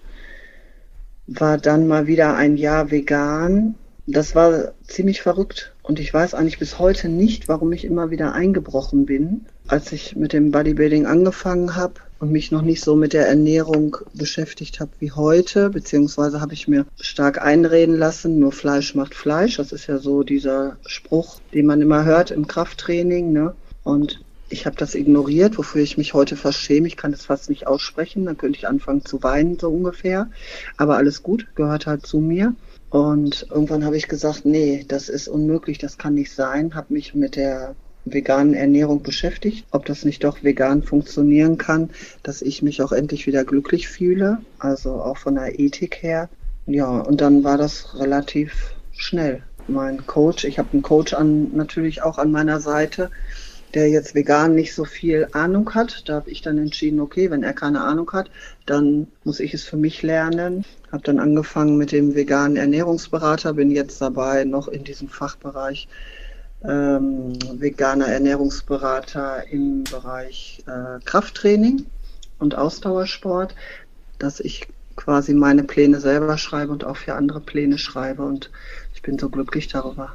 war 1.27 1.58
dann 1.58 1.86
mal 1.86 2.08
wieder 2.08 2.38
ein 2.38 2.56
Jahr 2.56 2.91
vegan. 2.91 3.75
Das 4.08 4.36
war 4.36 4.72
ziemlich 4.88 5.22
verrückt 5.22 5.74
und 5.84 6.00
ich 6.00 6.13
weiß 6.13 6.34
eigentlich 6.34 6.60
bis 6.60 6.80
heute 6.80 7.10
nicht, 7.10 7.50
warum 7.50 7.74
ich 7.74 7.84
immer 7.84 8.10
wieder 8.10 8.32
eingebrochen 8.32 9.06
bin. 9.06 9.48
Als 9.68 9.91
ich 9.91 10.15
mit 10.15 10.32
dem 10.32 10.51
Bodybuilding 10.51 11.08
angefangen 11.08 11.75
habe, 11.75 11.96
und 12.21 12.31
mich 12.31 12.51
noch 12.51 12.61
nicht 12.61 12.83
so 12.83 12.95
mit 12.95 13.13
der 13.13 13.27
Ernährung 13.27 13.97
beschäftigt 14.13 14.79
habe 14.79 14.91
wie 14.99 15.11
heute, 15.11 15.71
beziehungsweise 15.71 16.39
habe 16.39 16.53
ich 16.53 16.67
mir 16.67 16.85
stark 16.99 17.41
einreden 17.41 17.97
lassen, 17.97 18.39
nur 18.39 18.51
Fleisch 18.51 18.93
macht 18.93 19.15
Fleisch. 19.15 19.57
Das 19.57 19.71
ist 19.71 19.87
ja 19.87 19.97
so 19.97 20.21
dieser 20.21 20.77
Spruch, 20.85 21.39
den 21.51 21.65
man 21.65 21.81
immer 21.81 22.05
hört 22.05 22.29
im 22.29 22.47
Krafttraining. 22.47 23.33
Ne? 23.33 23.55
Und 23.83 24.23
ich 24.49 24.67
habe 24.67 24.75
das 24.75 24.93
ignoriert, 24.93 25.57
wofür 25.57 25.81
ich 25.81 25.97
mich 25.97 26.13
heute 26.13 26.35
verschäme. 26.35 26.87
Ich 26.87 26.95
kann 26.95 27.11
das 27.11 27.25
fast 27.25 27.49
nicht 27.49 27.65
aussprechen, 27.65 28.25
dann 28.25 28.37
könnte 28.37 28.59
ich 28.59 28.67
anfangen 28.67 29.03
zu 29.03 29.23
weinen, 29.23 29.57
so 29.57 29.69
ungefähr. 29.69 30.29
Aber 30.77 30.97
alles 30.97 31.23
gut, 31.23 31.47
gehört 31.55 31.87
halt 31.87 32.05
zu 32.05 32.19
mir. 32.19 32.53
Und 32.91 33.47
irgendwann 33.49 33.83
habe 33.83 33.97
ich 33.97 34.07
gesagt, 34.07 34.45
nee, 34.45 34.85
das 34.87 35.09
ist 35.09 35.27
unmöglich, 35.27 35.79
das 35.79 35.97
kann 35.97 36.13
nicht 36.13 36.31
sein. 36.31 36.75
Habe 36.75 36.93
mich 36.93 37.15
mit 37.15 37.35
der 37.35 37.73
veganen 38.05 38.53
Ernährung 38.53 39.03
beschäftigt, 39.03 39.65
ob 39.72 39.86
das 39.86 40.05
nicht 40.05 40.24
doch 40.24 40.43
vegan 40.43 40.84
funktionieren 40.84 41.58
kann, 41.58 41.89
dass 42.24 42.41
ich 42.41 42.62
mich 42.62 42.81
auch 42.81 42.91
endlich 42.91 43.27
wieder 43.27 43.43
glücklich 43.43 43.88
fühle, 43.88 44.39
also 44.60 44.93
auch 44.93 45.17
von 45.17 45.36
der 45.36 45.60
Ethik 45.60 46.01
her. 46.01 46.29
Ja, 46.65 47.00
und 47.00 47.22
dann 47.22 47.43
war 47.43 47.58
das 47.58 48.00
relativ 48.00 48.74
schnell. 48.91 49.43
Mein 49.67 50.05
Coach, 50.05 50.43
ich 50.43 50.60
habe 50.60 50.70
einen 50.74 50.81
Coach 50.81 51.13
an, 51.13 51.55
natürlich 51.55 52.01
auch 52.01 52.17
an 52.17 52.31
meiner 52.31 52.60
Seite, 52.60 53.10
der 53.74 53.89
jetzt 53.89 54.15
vegan 54.15 54.55
nicht 54.55 54.74
so 54.74 54.84
viel 54.84 55.27
Ahnung 55.31 55.74
hat. 55.74 56.03
Da 56.08 56.15
habe 56.15 56.29
ich 56.29 56.41
dann 56.41 56.58
entschieden, 56.58 57.00
okay, 57.00 57.31
wenn 57.31 57.43
er 57.43 57.53
keine 57.53 57.81
Ahnung 57.81 58.12
hat, 58.12 58.29
dann 58.65 59.08
muss 59.24 59.39
ich 59.39 59.53
es 59.53 59.63
für 59.63 59.77
mich 59.77 60.01
lernen. 60.01 60.65
Habe 60.91 61.03
dann 61.03 61.20
angefangen 61.20 61.77
mit 61.77 61.91
dem 61.91 62.15
veganen 62.15 62.58
Ernährungsberater, 62.58 63.53
bin 63.53 63.72
jetzt 63.72 64.01
dabei 64.01 64.43
noch 64.43 64.67
in 64.67 64.84
diesem 64.84 65.08
Fachbereich 65.08 65.88
ähm, 66.63 67.34
veganer 67.60 68.08
Ernährungsberater 68.08 69.48
im 69.50 69.84
Bereich 69.84 70.63
äh, 70.68 71.03
Krafttraining 71.03 71.86
und 72.39 72.56
Ausdauersport, 72.56 73.56
dass 74.20 74.39
ich 74.39 74.68
quasi 74.96 75.34
meine 75.34 75.63
Pläne 75.63 76.00
selber 76.00 76.38
schreibe 76.38 76.72
und 76.72 76.84
auch 76.84 76.98
für 76.98 77.15
andere 77.15 77.39
Pläne 77.39 77.77
schreibe 77.77 78.24
und 78.24 78.51
ich 78.94 79.01
bin 79.01 79.18
so 79.18 79.30
glücklich 79.30 79.68
darüber. 79.68 80.13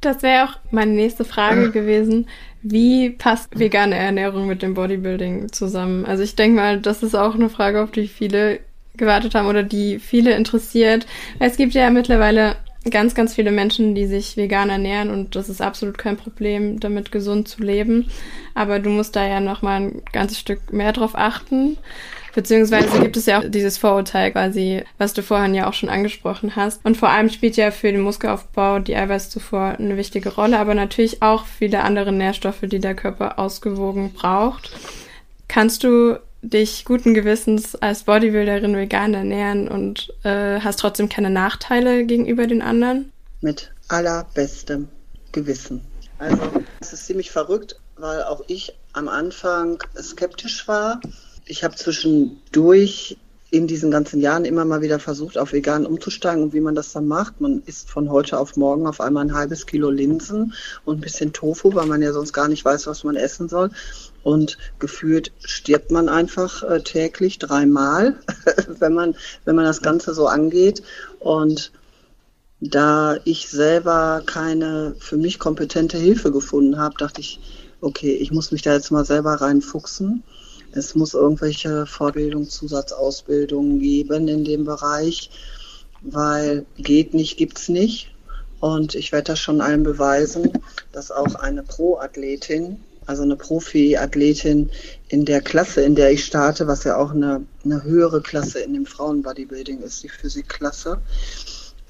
Das 0.00 0.22
wäre 0.22 0.44
auch 0.44 0.58
meine 0.70 0.92
nächste 0.92 1.24
Frage 1.24 1.70
gewesen. 1.72 2.28
Wie 2.62 3.10
passt 3.10 3.58
vegane 3.58 3.96
Ernährung 3.96 4.46
mit 4.46 4.62
dem 4.62 4.74
Bodybuilding 4.74 5.52
zusammen? 5.52 6.04
Also 6.06 6.22
ich 6.22 6.36
denke 6.36 6.56
mal, 6.56 6.80
das 6.80 7.02
ist 7.02 7.14
auch 7.14 7.34
eine 7.34 7.48
Frage, 7.48 7.82
auf 7.82 7.90
die 7.90 8.08
viele 8.08 8.60
gewartet 8.96 9.34
haben 9.34 9.46
oder 9.46 9.62
die 9.62 9.98
viele 9.98 10.34
interessiert. 10.34 11.06
Es 11.38 11.56
gibt 11.56 11.74
ja 11.74 11.90
mittlerweile 11.90 12.56
ganz, 12.90 13.14
ganz 13.14 13.34
viele 13.34 13.52
Menschen, 13.52 13.94
die 13.94 14.06
sich 14.06 14.36
vegan 14.36 14.70
ernähren 14.70 15.10
und 15.10 15.36
das 15.36 15.48
ist 15.48 15.60
absolut 15.60 15.98
kein 15.98 16.16
Problem, 16.16 16.80
damit 16.80 17.12
gesund 17.12 17.48
zu 17.48 17.62
leben. 17.62 18.08
Aber 18.54 18.78
du 18.78 18.90
musst 18.90 19.16
da 19.16 19.26
ja 19.26 19.40
nochmal 19.40 19.80
ein 19.80 20.02
ganzes 20.12 20.38
Stück 20.38 20.72
mehr 20.72 20.92
drauf 20.92 21.12
achten. 21.14 21.78
Beziehungsweise 22.34 23.00
gibt 23.00 23.16
es 23.16 23.24
ja 23.24 23.38
auch 23.38 23.44
dieses 23.46 23.78
Vorurteil 23.78 24.30
quasi, 24.30 24.82
was 24.98 25.14
du 25.14 25.22
vorhin 25.22 25.54
ja 25.54 25.68
auch 25.68 25.72
schon 25.72 25.88
angesprochen 25.88 26.54
hast. 26.54 26.84
Und 26.84 26.98
vor 26.98 27.08
allem 27.08 27.30
spielt 27.30 27.56
ja 27.56 27.70
für 27.70 27.90
den 27.90 28.02
Muskelaufbau 28.02 28.78
die 28.78 28.94
Eiweißzufuhr 28.94 29.78
eine 29.78 29.96
wichtige 29.96 30.34
Rolle, 30.34 30.58
aber 30.58 30.74
natürlich 30.74 31.22
auch 31.22 31.46
viele 31.46 31.82
andere 31.82 32.12
Nährstoffe, 32.12 32.60
die 32.62 32.78
der 32.78 32.94
Körper 32.94 33.38
ausgewogen 33.38 34.12
braucht. 34.12 34.70
Kannst 35.48 35.82
du 35.82 36.18
dich 36.42 36.84
guten 36.84 37.14
Gewissens 37.14 37.74
als 37.76 38.04
Bodybuilderin 38.04 38.76
vegan 38.76 39.14
ernähren 39.14 39.68
und 39.68 40.12
äh, 40.22 40.60
hast 40.60 40.80
trotzdem 40.80 41.08
keine 41.08 41.30
Nachteile 41.30 42.04
gegenüber 42.04 42.46
den 42.46 42.62
anderen? 42.62 43.12
Mit 43.40 43.72
allerbestem 43.88 44.88
Gewissen. 45.32 45.82
Also 46.18 46.42
es 46.80 46.92
ist 46.92 47.06
ziemlich 47.06 47.30
verrückt, 47.30 47.78
weil 47.96 48.22
auch 48.22 48.42
ich 48.48 48.74
am 48.92 49.08
Anfang 49.08 49.82
skeptisch 50.00 50.66
war. 50.66 51.00
Ich 51.44 51.62
habe 51.62 51.76
zwischendurch 51.76 53.18
in 53.50 53.66
diesen 53.66 53.90
ganzen 53.90 54.20
Jahren 54.20 54.44
immer 54.44 54.64
mal 54.64 54.82
wieder 54.82 54.98
versucht, 54.98 55.38
auf 55.38 55.52
vegan 55.52 55.86
umzusteigen 55.86 56.42
und 56.42 56.52
wie 56.52 56.60
man 56.60 56.74
das 56.74 56.92
dann 56.92 57.06
macht. 57.06 57.40
Man 57.40 57.62
isst 57.64 57.88
von 57.88 58.10
heute 58.10 58.38
auf 58.38 58.56
morgen 58.56 58.86
auf 58.86 59.00
einmal 59.00 59.24
ein 59.24 59.34
halbes 59.34 59.66
Kilo 59.66 59.90
Linsen 59.90 60.52
und 60.84 60.98
ein 60.98 61.00
bisschen 61.00 61.32
Tofu, 61.32 61.74
weil 61.74 61.86
man 61.86 62.02
ja 62.02 62.12
sonst 62.12 62.32
gar 62.32 62.48
nicht 62.48 62.64
weiß, 62.64 62.86
was 62.88 63.04
man 63.04 63.14
essen 63.14 63.48
soll. 63.48 63.70
Und 64.24 64.58
gefühlt 64.80 65.32
stirbt 65.44 65.92
man 65.92 66.08
einfach 66.08 66.64
äh, 66.64 66.82
täglich 66.82 67.38
dreimal, 67.38 68.16
wenn 68.80 68.94
man, 68.94 69.14
wenn 69.44 69.54
man 69.54 69.64
das 69.64 69.80
Ganze 69.80 70.12
so 70.12 70.26
angeht. 70.26 70.82
Und 71.20 71.70
da 72.60 73.18
ich 73.24 73.48
selber 73.48 74.22
keine 74.26 74.96
für 74.98 75.16
mich 75.16 75.38
kompetente 75.38 75.98
Hilfe 75.98 76.32
gefunden 76.32 76.78
habe, 76.78 76.96
dachte 76.98 77.20
ich, 77.20 77.38
okay, 77.80 78.14
ich 78.14 78.32
muss 78.32 78.50
mich 78.50 78.62
da 78.62 78.72
jetzt 78.72 78.90
mal 78.90 79.04
selber 79.04 79.34
reinfuchsen. 79.34 80.24
Es 80.76 80.94
muss 80.94 81.14
irgendwelche 81.14 81.86
Fortbildung, 81.86 82.50
Zusatzausbildungen 82.50 83.80
geben 83.80 84.28
in 84.28 84.44
dem 84.44 84.66
Bereich, 84.66 85.30
weil 86.02 86.66
geht 86.76 87.14
nicht, 87.14 87.38
gibt's 87.38 87.70
nicht. 87.70 88.12
Und 88.60 88.94
ich 88.94 89.10
werde 89.10 89.32
das 89.32 89.38
schon 89.38 89.62
allen 89.62 89.82
beweisen, 89.82 90.52
dass 90.92 91.10
auch 91.10 91.34
eine 91.34 91.62
Pro-Athletin, 91.62 92.78
also 93.06 93.22
eine 93.22 93.36
Profi-Athletin 93.36 94.70
in 95.08 95.24
der 95.24 95.40
Klasse, 95.40 95.80
in 95.80 95.94
der 95.94 96.12
ich 96.12 96.24
starte, 96.26 96.66
was 96.66 96.84
ja 96.84 96.98
auch 96.98 97.12
eine, 97.12 97.46
eine 97.64 97.82
höhere 97.82 98.20
Klasse 98.20 98.60
in 98.60 98.74
dem 98.74 98.84
Frauen-Bodybuilding 98.84 99.80
ist, 99.80 100.02
die 100.02 100.10
Physikklasse, 100.10 101.00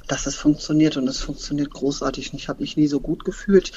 dass 0.09 0.27
es 0.27 0.37
funktioniert 0.37 0.97
und 0.97 1.09
es 1.09 1.21
funktioniert 1.21 1.71
großartig. 1.71 2.33
Und 2.33 2.39
ich 2.39 2.49
habe 2.49 2.61
mich 2.61 2.77
nie 2.77 2.87
so 2.87 3.01
gut 3.01 3.25
gefühlt. 3.25 3.73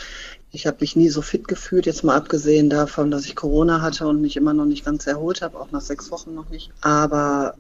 Ich 0.52 0.68
habe 0.68 0.78
mich 0.82 0.96
nie 0.96 1.10
so 1.10 1.22
fit 1.22 1.48
gefühlt, 1.48 1.86
jetzt 1.86 2.04
mal 2.04 2.16
abgesehen 2.16 2.70
davon, 2.70 3.12
dass 3.12 3.26
ich 3.26 3.36
Corona 3.36 3.82
hatte 3.82 4.08
und 4.08 4.22
mich 4.22 4.38
immer 4.38 4.54
noch 4.54 4.66
nicht 4.66 4.86
ganz 4.86 5.08
erholt 5.08 5.42
habe, 5.42 5.60
auch 5.60 5.72
nach 5.72 5.82
sechs 5.82 6.12
Wochen 6.12 6.34
noch 6.34 6.50
nicht. 6.50 6.72
Aber 6.82 7.56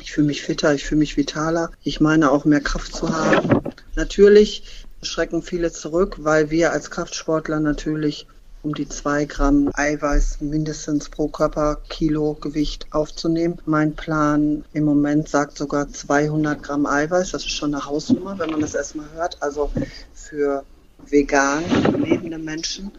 ich 0.00 0.12
fühle 0.12 0.26
mich 0.26 0.42
fitter, 0.42 0.74
ich 0.74 0.84
fühle 0.84 1.00
mich 1.00 1.16
vitaler. 1.16 1.70
Ich 1.82 2.00
meine 2.00 2.30
auch 2.30 2.44
mehr 2.44 2.60
Kraft 2.60 2.94
zu 2.94 3.08
haben. 3.14 3.62
Natürlich 3.94 4.86
schrecken 5.02 5.42
viele 5.42 5.72
zurück, 5.72 6.16
weil 6.18 6.50
wir 6.50 6.72
als 6.72 6.90
Kraftsportler 6.90 7.60
natürlich 7.60 8.26
um 8.66 8.74
die 8.74 8.88
zwei 8.88 9.26
Gramm 9.26 9.70
Eiweiß 9.74 10.40
mindestens 10.40 11.08
pro 11.08 11.28
Körperkilo 11.28 12.34
Gewicht 12.40 12.88
aufzunehmen. 12.90 13.58
Mein 13.64 13.94
Plan 13.94 14.64
im 14.72 14.84
Moment 14.84 15.28
sagt 15.28 15.56
sogar 15.56 15.88
200 15.88 16.64
Gramm 16.64 16.84
Eiweiß. 16.84 17.30
Das 17.30 17.44
ist 17.44 17.52
schon 17.52 17.72
eine 17.72 17.86
Hausnummer, 17.86 18.36
wenn 18.40 18.50
man 18.50 18.60
das 18.60 18.74
erstmal 18.74 19.06
hört. 19.14 19.40
Also 19.40 19.70
für 20.14 20.64
vegan 21.08 21.62
lebende 22.04 22.38
Menschen. 22.38 22.90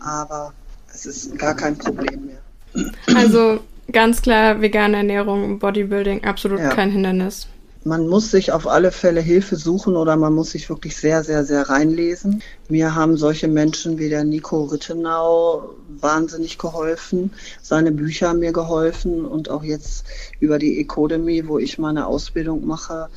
Aber 0.00 0.52
es 0.92 1.06
ist 1.06 1.38
gar 1.38 1.54
kein 1.54 1.78
Problem 1.78 2.26
mehr. 2.26 2.90
Also 3.14 3.60
ganz 3.92 4.22
klar 4.22 4.60
vegane 4.60 4.96
Ernährung 4.96 5.60
Bodybuilding 5.60 6.24
absolut 6.24 6.58
ja. 6.58 6.70
kein 6.70 6.90
Hindernis 6.90 7.46
man 7.84 8.06
muss 8.06 8.30
sich 8.30 8.52
auf 8.52 8.66
alle 8.66 8.92
Fälle 8.92 9.20
Hilfe 9.20 9.56
suchen 9.56 9.96
oder 9.96 10.16
man 10.16 10.34
muss 10.34 10.52
sich 10.52 10.68
wirklich 10.68 10.96
sehr, 10.96 11.24
sehr, 11.24 11.44
sehr 11.44 11.68
reinlesen. 11.68 12.42
Mir 12.68 12.94
haben 12.94 13.16
solche 13.16 13.48
Menschen 13.48 13.98
wie 13.98 14.08
der 14.08 14.24
Nico 14.24 14.64
Rittenau 14.64 15.70
wahnsinnig 15.88 16.58
geholfen. 16.58 17.32
Seine 17.60 17.92
Bücher 17.92 18.28
haben 18.28 18.38
mir 18.38 18.52
geholfen 18.52 19.24
und 19.24 19.50
auch 19.50 19.64
jetzt 19.64 20.04
über 20.38 20.58
die 20.58 20.78
Ecodemy, 20.78 21.48
wo 21.48 21.58
ich 21.58 21.78
meine 21.78 22.06
Ausbildung 22.06 22.66
mache, 22.66 23.08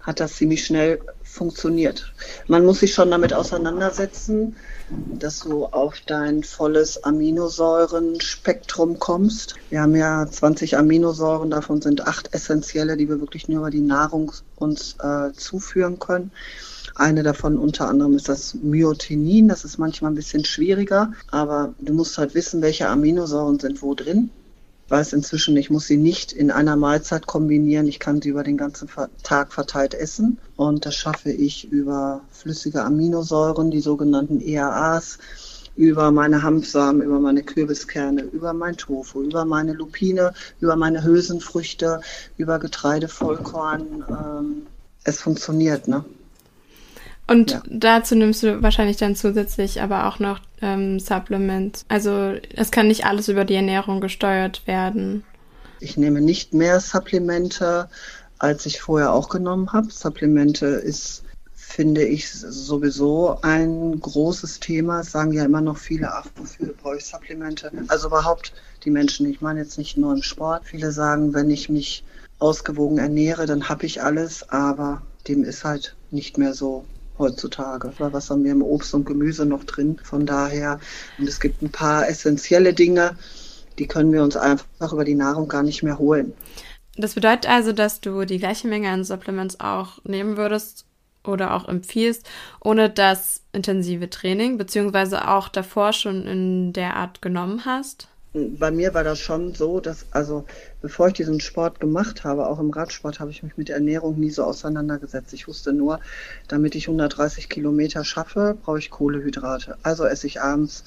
hat 0.00 0.20
das 0.20 0.34
ziemlich 0.34 0.64
schnell 0.64 1.00
funktioniert. 1.36 2.12
Man 2.48 2.64
muss 2.64 2.80
sich 2.80 2.94
schon 2.94 3.10
damit 3.10 3.32
auseinandersetzen, 3.32 4.56
dass 5.18 5.40
du 5.40 5.66
auf 5.66 5.94
dein 6.06 6.42
volles 6.42 7.04
Aminosäurenspektrum 7.04 8.98
kommst. 8.98 9.54
Wir 9.70 9.82
haben 9.82 9.94
ja 9.94 10.26
20 10.28 10.76
Aminosäuren, 10.76 11.50
davon 11.50 11.82
sind 11.82 12.06
acht 12.06 12.32
essentielle, 12.34 12.96
die 12.96 13.08
wir 13.08 13.20
wirklich 13.20 13.48
nur 13.48 13.58
über 13.60 13.70
die 13.70 13.80
Nahrung 13.80 14.32
uns 14.56 14.96
äh, 15.00 15.32
zuführen 15.32 15.98
können. 15.98 16.32
Eine 16.94 17.22
davon 17.22 17.58
unter 17.58 17.88
anderem 17.88 18.16
ist 18.16 18.28
das 18.28 18.54
Myotenin. 18.54 19.48
Das 19.48 19.64
ist 19.64 19.76
manchmal 19.78 20.12
ein 20.12 20.16
bisschen 20.16 20.46
schwieriger, 20.46 21.12
aber 21.30 21.74
du 21.78 21.92
musst 21.92 22.16
halt 22.16 22.34
wissen, 22.34 22.62
welche 22.62 22.88
Aminosäuren 22.88 23.60
sind 23.60 23.82
wo 23.82 23.94
drin 23.94 24.30
weiß 24.88 25.12
inzwischen, 25.12 25.56
ich 25.56 25.70
muss 25.70 25.86
sie 25.86 25.96
nicht 25.96 26.32
in 26.32 26.50
einer 26.50 26.76
Mahlzeit 26.76 27.26
kombinieren. 27.26 27.88
Ich 27.88 27.98
kann 27.98 28.22
sie 28.22 28.28
über 28.28 28.44
den 28.44 28.56
ganzen 28.56 28.88
Tag 29.22 29.52
verteilt 29.52 29.94
essen. 29.94 30.38
Und 30.56 30.86
das 30.86 30.94
schaffe 30.94 31.30
ich 31.30 31.70
über 31.70 32.22
flüssige 32.30 32.84
Aminosäuren, 32.84 33.70
die 33.70 33.80
sogenannten 33.80 34.40
EAAs, 34.40 35.18
über 35.74 36.10
meine 36.10 36.42
Hanfsamen, 36.42 37.02
über 37.02 37.20
meine 37.20 37.42
Kürbiskerne, 37.42 38.22
über 38.22 38.52
mein 38.52 38.76
Tofu, 38.76 39.22
über 39.22 39.44
meine 39.44 39.72
Lupine, 39.72 40.32
über 40.60 40.76
meine 40.76 41.04
Hülsenfrüchte, 41.04 42.00
über 42.36 42.58
Getreide, 42.58 43.08
Vollkorn. 43.08 44.04
Ähm, 44.08 44.66
es 45.04 45.20
funktioniert, 45.20 45.86
ne? 45.86 46.04
Und 47.26 47.50
ja. 47.50 47.62
dazu 47.68 48.14
nimmst 48.14 48.42
du 48.42 48.62
wahrscheinlich 48.62 48.96
dann 48.98 49.16
zusätzlich 49.16 49.82
aber 49.82 50.06
auch 50.06 50.18
noch 50.18 50.40
ähm, 50.62 51.00
Supplements. 51.00 51.84
Also 51.88 52.34
es 52.54 52.70
kann 52.70 52.88
nicht 52.88 53.04
alles 53.04 53.28
über 53.28 53.44
die 53.44 53.54
Ernährung 53.54 54.00
gesteuert 54.00 54.66
werden. 54.66 55.24
Ich 55.80 55.96
nehme 55.96 56.20
nicht 56.20 56.54
mehr 56.54 56.80
Supplemente, 56.80 57.88
als 58.38 58.64
ich 58.66 58.80
vorher 58.80 59.12
auch 59.12 59.28
genommen 59.28 59.72
habe. 59.72 59.90
Supplemente 59.90 60.66
ist, 60.66 61.24
finde 61.54 62.04
ich, 62.04 62.30
sowieso 62.30 63.38
ein 63.42 63.98
großes 64.00 64.60
Thema. 64.60 65.00
Es 65.00 65.10
sagen 65.10 65.32
ja 65.32 65.44
immer 65.44 65.60
noch 65.60 65.78
viele, 65.78 66.12
ach, 66.12 66.26
wofür 66.36 66.72
brauche 66.80 66.98
ich 66.98 67.04
Supplemente? 67.04 67.72
Also 67.88 68.06
überhaupt 68.06 68.52
die 68.84 68.90
Menschen, 68.90 69.28
ich 69.28 69.40
meine 69.40 69.60
jetzt 69.60 69.78
nicht 69.78 69.96
nur 69.96 70.14
im 70.14 70.22
Sport. 70.22 70.62
Viele 70.64 70.92
sagen, 70.92 71.34
wenn 71.34 71.50
ich 71.50 71.68
mich 71.68 72.04
ausgewogen 72.38 72.98
ernähre, 72.98 73.46
dann 73.46 73.68
habe 73.68 73.84
ich 73.84 74.02
alles, 74.02 74.48
aber 74.48 75.02
dem 75.26 75.42
ist 75.42 75.64
halt 75.64 75.96
nicht 76.10 76.38
mehr 76.38 76.54
so 76.54 76.84
heutzutage. 77.18 77.92
Weil 77.98 78.12
was 78.12 78.30
haben 78.30 78.44
wir 78.44 78.52
im 78.52 78.62
Obst 78.62 78.94
und 78.94 79.04
Gemüse 79.04 79.46
noch 79.46 79.64
drin? 79.64 79.98
Von 80.02 80.26
daher, 80.26 80.80
und 81.18 81.28
es 81.28 81.40
gibt 81.40 81.62
ein 81.62 81.70
paar 81.70 82.08
essentielle 82.08 82.74
Dinge, 82.74 83.16
die 83.78 83.86
können 83.86 84.12
wir 84.12 84.22
uns 84.22 84.36
einfach 84.36 84.92
über 84.92 85.04
die 85.04 85.14
Nahrung 85.14 85.48
gar 85.48 85.62
nicht 85.62 85.82
mehr 85.82 85.98
holen. 85.98 86.32
Das 86.96 87.14
bedeutet 87.14 87.48
also, 87.48 87.72
dass 87.72 88.00
du 88.00 88.24
die 88.24 88.38
gleiche 88.38 88.68
Menge 88.68 88.88
an 88.88 89.04
Supplements 89.04 89.60
auch 89.60 90.02
nehmen 90.04 90.36
würdest 90.36 90.86
oder 91.24 91.54
auch 91.54 91.68
empfiehlst, 91.68 92.26
ohne 92.62 92.88
das 92.88 93.42
intensive 93.52 94.08
Training, 94.08 94.56
beziehungsweise 94.56 95.28
auch 95.28 95.48
davor 95.48 95.92
schon 95.92 96.26
in 96.26 96.72
der 96.72 96.96
Art 96.96 97.20
genommen 97.20 97.64
hast? 97.64 98.08
Bei 98.58 98.70
mir 98.70 98.92
war 98.94 99.04
das 99.04 99.18
schon 99.18 99.54
so, 99.54 99.80
dass, 99.80 100.06
also 100.10 100.44
bevor 100.82 101.08
ich 101.08 101.14
diesen 101.14 101.40
Sport 101.40 101.80
gemacht 101.80 102.24
habe, 102.24 102.46
auch 102.46 102.58
im 102.58 102.70
Radsport, 102.70 103.20
habe 103.20 103.30
ich 103.30 103.42
mich 103.42 103.56
mit 103.56 103.70
Ernährung 103.70 104.18
nie 104.18 104.30
so 104.30 104.44
auseinandergesetzt. 104.44 105.32
Ich 105.32 105.48
wusste 105.48 105.72
nur, 105.72 106.00
damit 106.48 106.74
ich 106.74 106.88
130 106.88 107.48
Kilometer 107.48 108.04
schaffe, 108.04 108.56
brauche 108.62 108.78
ich 108.78 108.90
Kohlehydrate. 108.90 109.78
Also 109.82 110.04
esse 110.04 110.26
ich 110.26 110.40
abends 110.40 110.84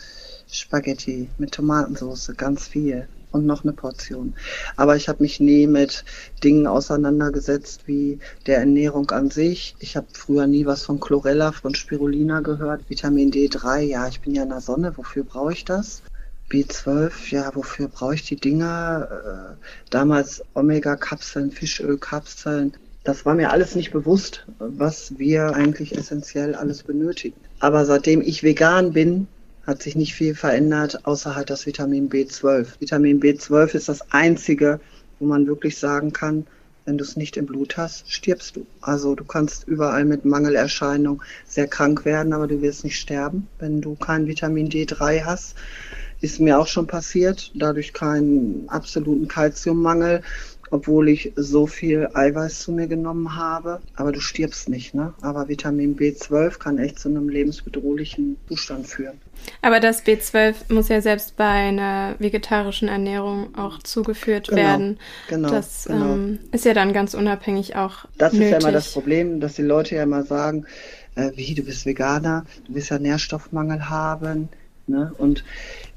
Spaghetti 0.52 1.30
mit 1.38 1.54
Tomatensauce, 1.54 2.34
ganz 2.38 2.68
viel 2.68 3.08
und 3.32 3.46
noch 3.46 3.64
eine 3.64 3.74
Portion. 3.74 4.34
Aber 4.76 4.96
ich 4.96 5.08
habe 5.08 5.22
mich 5.22 5.40
nie 5.40 5.68
mit 5.68 6.04
Dingen 6.44 6.68
auseinandergesetzt 6.68 7.88
wie 7.88 8.20
der 8.48 8.58
Ernährung 8.58 9.10
an 9.12 9.30
sich. 9.30 9.76
Ich 9.80 9.96
habe 9.96 10.08
früher 10.14 10.48
nie 10.48 10.66
was 10.66 10.84
von 10.84 11.00
Chlorella, 11.00 11.52
von 11.52 11.76
Spirulina 11.76 12.42
gehört. 12.42 12.90
Vitamin 12.90 13.32
D3, 13.32 13.82
ja, 13.82 14.08
ich 14.08 14.22
bin 14.22 14.34
ja 14.34 14.44
in 14.44 14.50
der 14.50 14.62
Sonne, 14.62 14.98
wofür 14.98 15.24
brauche 15.24 15.54
ich 15.54 15.66
das? 15.66 16.02
B12, 16.50 17.12
ja, 17.30 17.52
wofür 17.56 17.88
brauche 17.88 18.16
ich 18.16 18.24
die 18.24 18.36
Dinger? 18.36 19.56
Äh, 19.56 19.66
damals 19.90 20.44
Omega-Kapseln, 20.54 21.52
Fischöl-Kapseln. 21.52 22.74
Das 23.04 23.26
war 23.26 23.36
mir 23.36 23.52
alles 23.52 23.76
nicht 23.76 23.92
bewusst, 23.92 24.46
was 24.60 25.18
wir 25.18 25.54
eigentlich 25.56 25.96
essentiell 25.96 26.56
alles 26.56 26.84
benötigen. 26.84 27.40
Aber 27.60 27.86
seitdem 27.86 28.22
ich 28.22 28.44
vegan 28.44 28.94
bin, 28.94 29.28
hat 29.66 29.84
sich 29.84 29.96
nicht 29.96 30.16
viel 30.16 30.36
verändert, 30.36 31.06
außer 31.06 31.36
halt 31.36 31.50
das 31.50 31.66
Vitamin 31.66 32.10
B12. 32.10 32.80
Vitamin 32.80 33.20
B12 33.22 33.76
ist 33.76 33.90
das 33.90 34.12
einzige, 34.12 34.80
wo 35.20 35.26
man 35.26 35.48
wirklich 35.48 35.78
sagen 35.78 36.12
kann, 36.12 36.48
wenn 36.86 36.98
du 36.98 37.04
es 37.04 37.16
nicht 37.16 37.38
im 37.38 37.46
Blut 37.46 37.78
hast, 37.78 38.12
stirbst 38.12 38.56
du. 38.56 38.66
Also 38.82 39.14
du 39.14 39.24
kannst 39.24 39.68
überall 39.68 40.06
mit 40.06 40.26
Mangelerscheinung 40.26 41.22
sehr 41.46 41.68
krank 41.68 42.04
werden, 42.04 42.34
aber 42.34 42.48
du 42.48 42.64
wirst 42.64 42.84
nicht 42.84 43.00
sterben, 43.00 43.48
wenn 43.60 43.80
du 43.80 43.96
kein 43.96 44.26
Vitamin 44.26 44.70
D3 44.70 45.24
hast. 45.24 45.56
Ist 46.22 46.40
mir 46.40 46.60
auch 46.60 46.68
schon 46.68 46.88
passiert, 46.88 47.52
dadurch 47.56 47.94
keinen 47.94 48.68
absoluten 48.68 49.28
Kalziummangel, 49.28 50.22
obwohl 50.72 51.10
ich 51.10 51.32
so 51.36 51.66
viel 51.66 52.10
Eiweiß 52.14 52.60
zu 52.60 52.72
mir 52.72 52.88
genommen 52.88 53.36
habe. 53.36 53.82
Aber 53.96 54.12
du 54.12 54.20
stirbst 54.20 54.70
nicht, 54.70 54.94
ne? 54.94 55.14
Aber 55.22 55.48
Vitamin 55.48 55.96
B12 55.96 56.60
kann 56.60 56.78
echt 56.78 57.00
zu 57.00 57.10
einem 57.10 57.30
lebensbedrohlichen 57.30 58.38
Zustand 58.48 58.88
führen. 58.88 59.20
Aber 59.62 59.80
das 59.80 60.06
B12 60.06 60.56
muss 60.70 60.90
ja 60.90 61.02
selbst 61.02 61.38
bei 61.38 61.46
einer 61.46 62.16
vegetarischen 62.20 62.88
Ernährung 62.88 63.56
auch 63.56 63.80
zugeführt 63.80 64.50
genau, 64.50 64.62
werden. 64.62 65.00
Genau. 65.30 65.50
Das 65.50 65.86
genau. 65.86 66.14
Ähm, 66.14 66.40
ist 66.52 66.66
ja 66.66 66.74
dann 66.74 66.94
ganz 66.94 67.14
unabhängig 67.14 67.76
auch. 67.76 68.06
Das 68.18 68.34
nötig. 68.34 68.48
ist 68.48 68.52
ja 68.52 68.58
immer 68.60 68.72
das 68.72 68.92
Problem, 68.92 69.40
dass 69.40 69.56
die 69.56 69.64
Leute 69.64 69.96
ja 69.96 70.04
immer 70.04 70.24
sagen, 70.24 70.66
äh, 71.16 71.32
wie, 71.36 71.56
du 71.56 71.64
bist 71.64 71.86
Veganer, 71.86 72.46
du 72.68 72.76
wirst 72.76 72.90
ja 72.90 73.00
Nährstoffmangel 73.00 73.90
haben. 73.90 74.50
Ne? 74.88 75.14
Und 75.18 75.44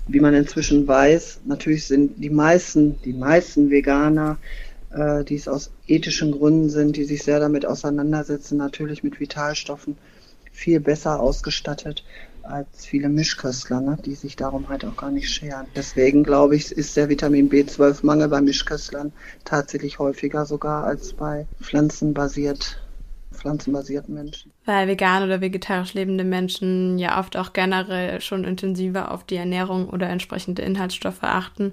wie 0.07 0.21
man 0.21 0.35
inzwischen 0.35 0.87
weiß, 0.87 1.41
natürlich 1.45 1.87
sind 1.87 2.23
die 2.23 2.31
meisten, 2.31 3.01
die 3.03 3.13
meisten 3.13 3.71
Veganer, 3.71 4.39
äh, 4.91 5.25
die 5.25 5.37
es 5.37 5.49
aus 5.49 5.71
ethischen 5.87 6.33
Gründen 6.33 6.71
sind, 6.71 6.97
die 6.97 7.05
sich 7.05 7.23
sehr 7.23 7.41
damit 7.41 7.67
auseinandersetzen, 7.67 8.57
natürlich 8.57 9.03
mit 9.03 9.21
Vitalstoffen 9.21 9.97
viel 10.51 10.81
besser 10.81 11.21
ausgestattet 11.21 12.05
als 12.43 12.87
viele 12.87 13.09
Mischköstler, 13.09 13.81
ne, 13.81 13.97
die 14.05 14.15
sich 14.15 14.37
darum 14.37 14.69
halt 14.69 14.85
auch 14.85 14.97
gar 14.97 15.11
nicht 15.11 15.31
scheren. 15.31 15.67
Deswegen 15.77 16.25
glaube 16.25 16.57
ich, 16.57 16.73
ist 16.73 16.97
der 16.97 17.09
Vitamin 17.09 17.49
B12-Mangel 17.49 18.29
bei 18.29 18.41
Mischköstlern 18.41 19.13
tatsächlich 19.45 19.99
häufiger 19.99 20.45
sogar 20.45 20.85
als 20.85 21.13
bei 21.13 21.47
pflanzenbasiert 21.63 22.82
pflanzenbasierten 23.43 24.15
Menschen. 24.15 24.53
Weil 24.65 24.89
vegan 24.89 25.25
oder 25.25 25.41
vegetarisch 25.41 25.95
lebende 25.95 26.25
Menschen 26.25 26.99
ja 26.99 27.19
oft 27.19 27.37
auch 27.37 27.53
generell 27.53 28.21
schon 28.21 28.45
intensiver 28.45 29.11
auf 29.11 29.25
die 29.25 29.37
Ernährung 29.37 29.89
oder 29.89 30.09
entsprechende 30.09 30.63
Inhaltsstoffe 30.63 31.23
achten 31.23 31.73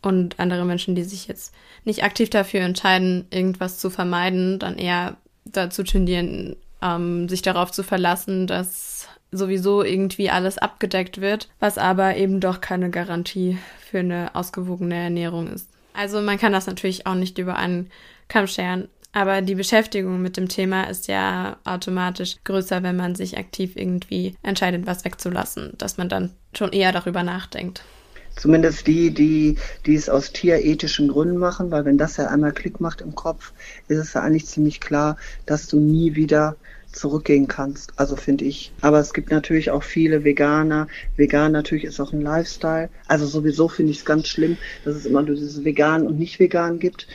und 0.00 0.38
andere 0.38 0.64
Menschen, 0.64 0.94
die 0.94 1.04
sich 1.04 1.26
jetzt 1.26 1.52
nicht 1.84 2.04
aktiv 2.04 2.30
dafür 2.30 2.60
entscheiden, 2.60 3.26
irgendwas 3.30 3.78
zu 3.78 3.90
vermeiden, 3.90 4.58
dann 4.58 4.78
eher 4.78 5.16
dazu 5.44 5.82
tendieren, 5.82 6.56
ähm, 6.80 7.28
sich 7.28 7.42
darauf 7.42 7.72
zu 7.72 7.82
verlassen, 7.82 8.46
dass 8.46 9.08
sowieso 9.32 9.82
irgendwie 9.82 10.30
alles 10.30 10.58
abgedeckt 10.58 11.20
wird, 11.20 11.48
was 11.58 11.78
aber 11.78 12.16
eben 12.16 12.40
doch 12.40 12.60
keine 12.60 12.90
Garantie 12.90 13.58
für 13.80 14.00
eine 14.00 14.34
ausgewogene 14.34 14.94
Ernährung 14.94 15.48
ist. 15.48 15.68
Also 15.94 16.20
man 16.20 16.38
kann 16.38 16.52
das 16.52 16.66
natürlich 16.66 17.06
auch 17.06 17.14
nicht 17.14 17.38
über 17.38 17.56
einen 17.56 17.90
Kamm 18.28 18.46
scheren, 18.46 18.88
aber 19.12 19.42
die 19.42 19.54
Beschäftigung 19.54 20.22
mit 20.22 20.36
dem 20.36 20.48
Thema 20.48 20.84
ist 20.84 21.06
ja 21.06 21.56
automatisch 21.64 22.36
größer, 22.44 22.82
wenn 22.82 22.96
man 22.96 23.14
sich 23.14 23.36
aktiv 23.36 23.76
irgendwie 23.76 24.34
entscheidet, 24.42 24.86
was 24.86 25.04
wegzulassen, 25.04 25.74
dass 25.76 25.98
man 25.98 26.08
dann 26.08 26.30
schon 26.56 26.72
eher 26.72 26.92
darüber 26.92 27.22
nachdenkt. 27.22 27.82
Zumindest 28.36 28.86
die, 28.86 29.12
die, 29.12 29.56
die 29.84 29.94
es 29.94 30.08
aus 30.08 30.32
tierethischen 30.32 31.08
Gründen 31.08 31.36
machen, 31.36 31.70
weil 31.70 31.84
wenn 31.84 31.98
das 31.98 32.16
ja 32.16 32.28
einmal 32.28 32.52
Klick 32.52 32.80
macht 32.80 33.02
im 33.02 33.14
Kopf, 33.14 33.52
ist 33.88 33.98
es 33.98 34.14
ja 34.14 34.22
eigentlich 34.22 34.46
ziemlich 34.46 34.80
klar, 34.80 35.18
dass 35.44 35.66
du 35.66 35.78
nie 35.78 36.14
wieder 36.14 36.56
zurückgehen 36.92 37.48
kannst. 37.48 37.92
Also 37.96 38.16
finde 38.16 38.44
ich. 38.44 38.72
Aber 38.80 39.00
es 39.00 39.12
gibt 39.12 39.30
natürlich 39.30 39.70
auch 39.70 39.82
viele 39.82 40.24
Veganer. 40.24 40.88
Vegan 41.16 41.52
natürlich 41.52 41.84
ist 41.84 42.00
auch 42.00 42.12
ein 42.12 42.22
Lifestyle. 42.22 42.88
Also 43.06 43.26
sowieso 43.26 43.68
finde 43.68 43.92
ich 43.92 43.98
es 43.98 44.04
ganz 44.04 44.28
schlimm, 44.28 44.56
dass 44.84 44.96
es 44.96 45.06
immer 45.06 45.22
nur 45.22 45.34
dieses 45.34 45.64
Vegan 45.64 46.06
und 46.06 46.18
nicht 46.18 46.38
Vegan 46.38 46.78
gibt. 46.78 47.06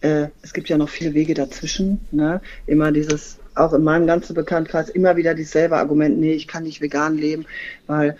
Äh, 0.00 0.28
es 0.42 0.52
gibt 0.52 0.68
ja 0.68 0.78
noch 0.78 0.88
viele 0.88 1.14
Wege 1.14 1.34
dazwischen. 1.34 2.00
Ne? 2.10 2.40
Immer 2.66 2.92
dieses, 2.92 3.38
auch 3.54 3.72
in 3.72 3.82
meinem 3.82 4.06
ganzen 4.06 4.34
Bekanntkreis, 4.34 4.88
immer 4.88 5.16
wieder 5.16 5.34
dieselbe 5.34 5.76
Argument, 5.76 6.18
nee, 6.18 6.34
ich 6.34 6.46
kann 6.48 6.64
nicht 6.64 6.80
vegan 6.80 7.16
leben, 7.16 7.46
weil 7.86 8.16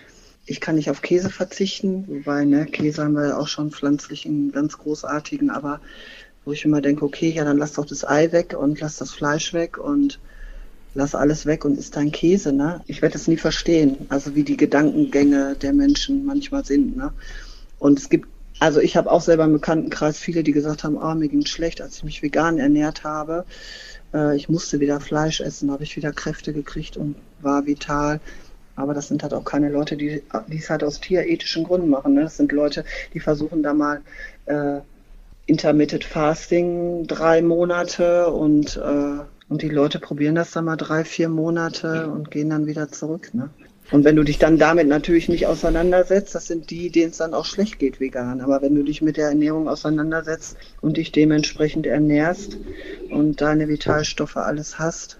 ich 0.47 0.61
kann 0.61 0.77
nicht 0.77 0.91
auf 0.91 1.03
Käse 1.03 1.31
verzichten, 1.31 2.05
wobei, 2.09 2.45
ne, 2.45 2.65
Käse 2.65 3.05
haben 3.05 3.15
wir 3.15 3.39
auch 3.39 3.49
schon 3.49 3.71
pflanzlichen, 3.71 4.51
ganz 4.51 4.79
großartigen, 4.79 5.51
aber 5.51 5.81
wo 6.45 6.53
ich 6.53 6.65
immer 6.65 6.81
denke, 6.81 7.05
okay, 7.05 7.31
ja, 7.31 7.45
dann 7.45 7.59
lass 7.59 7.75
doch 7.75 7.85
das 7.85 8.09
Ei 8.09 8.33
weg 8.33 8.57
und 8.59 8.81
lass 8.81 8.97
das 8.97 9.13
Fleisch 9.13 9.53
weg 9.53 9.77
und 9.77 10.19
lass 10.95 11.15
alles 11.15 11.45
weg 11.45 11.67
und 11.67 11.79
isst 11.79 11.97
dein 11.97 12.13
Käse, 12.13 12.55
ne? 12.55 12.81
Ich 12.87 13.03
werde 13.03 13.17
es 13.17 13.29
nie 13.29 13.37
verstehen, 13.37 14.07
also 14.09 14.35
wie 14.35 14.43
die 14.43 14.57
Gedankengänge 14.57 15.55
der 15.61 15.75
Menschen 15.75 16.25
manchmal 16.25 16.65
sind, 16.65 16.97
ne? 16.97 17.13
Und 17.79 17.99
es 17.99 18.09
gibt 18.09 18.27
also 18.61 18.81
ich 18.81 18.97
habe 18.97 19.11
auch 19.11 19.21
selber 19.21 19.45
im 19.45 19.53
Bekanntenkreis 19.53 20.19
viele, 20.19 20.43
die 20.43 20.53
gesagt 20.53 20.85
haben, 20.85 20.97
oh, 20.97 21.15
mir 21.15 21.29
ging 21.29 21.47
schlecht, 21.47 21.81
als 21.81 21.99
ich 21.99 22.05
mich 22.05 22.23
vegan 22.23 22.59
ernährt 22.59 23.05
habe. 23.05 23.45
Äh, 24.13 24.37
ich 24.37 24.49
musste 24.49 24.81
wieder 24.81 25.01
Fleisch 25.01 25.41
essen, 25.41 25.71
habe 25.71 25.85
ich 25.85 25.97
wieder 25.97 26.13
Kräfte 26.13 26.53
gekriegt 26.53 26.97
und 26.97 27.17
war 27.41 27.67
vital. 27.67 28.21
Aber 28.77 28.95
das 28.95 29.09
sind 29.09 29.23
halt 29.23 29.35
auch 29.35 29.45
keine 29.45 29.71
Leute, 29.71 29.97
die 29.97 30.23
es 30.51 30.71
halt 30.71 30.85
aus 30.85 31.01
tierethischen 31.01 31.65
Gründen 31.65 31.89
machen. 31.89 32.15
Ne? 32.15 32.23
Das 32.23 32.37
sind 32.37 32.53
Leute, 32.53 32.85
die 33.13 33.21
versuchen 33.21 33.63
da 33.63 33.75
mal 33.75 34.03
äh, 34.47 34.81
Intermittent 35.47 36.05
Fasting 36.05 37.07
drei 37.07 37.43
Monate 37.43 38.29
und, 38.29 38.77
äh, 38.77 39.19
und 39.49 39.63
die 39.63 39.69
Leute 39.69 39.99
probieren 39.99 40.37
das 40.37 40.53
dann 40.53 40.67
mal 40.67 40.77
drei, 40.77 41.05
vier 41.05 41.29
Monate 41.29 42.09
und 42.09 42.31
gehen 42.31 42.51
dann 42.51 42.67
wieder 42.67 42.89
zurück. 42.93 43.31
Ne? 43.33 43.51
Und 43.91 44.05
wenn 44.05 44.17
du 44.17 44.23
dich 44.23 44.39
dann 44.39 44.59
damit 44.59 44.87
natürlich 44.87 45.29
nicht 45.29 45.47
auseinandersetzt, 45.47 46.35
das 46.35 46.47
sind 46.47 46.71
die, 46.71 46.91
denen 46.91 47.11
es 47.11 47.19
dann 47.19 47.33
auch 47.33 47.47
schlecht 47.47 47.79
geht 47.79 48.01
vegan. 48.01 48.41
Aber 48.41 48.61
wenn 48.61 48.75
du 48.75 48.83
dich 48.83 49.01
mit 49.01 49.17
der 49.17 49.29
Ernährung 49.29 49.69
auseinandersetzt 49.69 50.57
und 50.83 50.99
dich 50.99 51.11
dementsprechend 51.11 51.87
ernährst 51.87 52.59
und 53.11 53.41
deine 53.41 53.69
Vitalstoffe 53.69 54.37
alles 54.37 54.79
hast, 54.79 55.19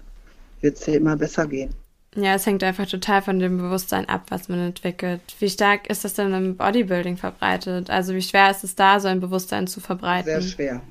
wird 0.61 0.77
es 0.77 0.85
dir 0.85 0.95
immer 0.95 1.15
besser 1.15 1.47
gehen. 1.47 1.73
Ja, 2.15 2.35
es 2.35 2.45
hängt 2.45 2.63
einfach 2.63 2.87
total 2.87 3.21
von 3.21 3.39
dem 3.39 3.57
Bewusstsein 3.57 4.07
ab, 4.09 4.25
was 4.29 4.49
man 4.49 4.59
entwickelt. 4.59 5.21
Wie 5.39 5.49
stark 5.49 5.89
ist 5.89 6.03
das 6.03 6.15
denn 6.15 6.33
im 6.33 6.57
Bodybuilding 6.57 7.17
verbreitet? 7.17 7.89
Also 7.89 8.13
wie 8.13 8.21
schwer 8.21 8.49
ist 8.49 8.63
es 8.63 8.75
da, 8.75 8.99
so 8.99 9.07
ein 9.07 9.19
Bewusstsein 9.19 9.67
zu 9.67 9.79
verbreiten? 9.79 10.25
Sehr 10.25 10.41
schwer. 10.41 10.81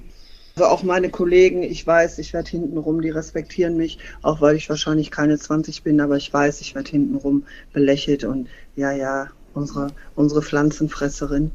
Also 0.59 0.71
auch 0.71 0.83
meine 0.83 1.09
Kollegen, 1.09 1.63
ich 1.63 1.87
weiß, 1.87 2.19
ich 2.19 2.33
werde 2.33 2.51
hintenrum, 2.51 3.01
die 3.01 3.11
respektieren 3.11 3.77
mich, 3.77 4.01
auch 4.23 4.41
weil 4.41 4.57
ich 4.57 4.69
wahrscheinlich 4.69 5.13
keine 5.13 5.39
20 5.39 5.85
bin, 5.85 6.01
aber 6.01 6.17
ich 6.17 6.35
weiß, 6.35 6.61
ich 6.63 6.75
werde 6.75 6.91
hintenrum 6.91 7.45
belächelt 7.73 8.25
und 8.25 8.49
ja, 8.75 8.91
ja, 8.91 9.29
unsere, 9.55 9.93
unsere 10.17 10.43
Pflanzenfresserin. 10.43 11.53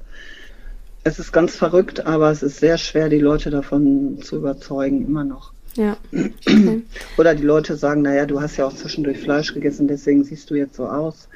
Es 1.03 1.19
ist 1.19 1.33
ganz 1.33 1.53
verrückt, 1.53 2.05
aber 2.05 2.31
es 2.31 2.43
ist 2.43 2.61
sehr 2.61 2.77
schwer, 2.77 3.09
die 3.09 3.19
Leute 3.19 3.49
davon 3.49 4.19
zu 4.21 4.37
überzeugen, 4.37 5.05
immer 5.05 5.25
noch. 5.25 5.51
Ja. 5.75 5.97
Okay. 6.13 6.83
Oder 7.17 7.35
die 7.35 7.43
Leute 7.43 7.75
sagen, 7.75 8.03
naja, 8.03 8.25
du 8.25 8.39
hast 8.39 8.55
ja 8.55 8.65
auch 8.65 8.73
zwischendurch 8.73 9.19
Fleisch 9.19 9.53
gegessen, 9.53 9.89
deswegen 9.89 10.23
siehst 10.23 10.49
du 10.49 10.55
jetzt 10.55 10.77
so 10.77 10.87
aus. 10.87 11.27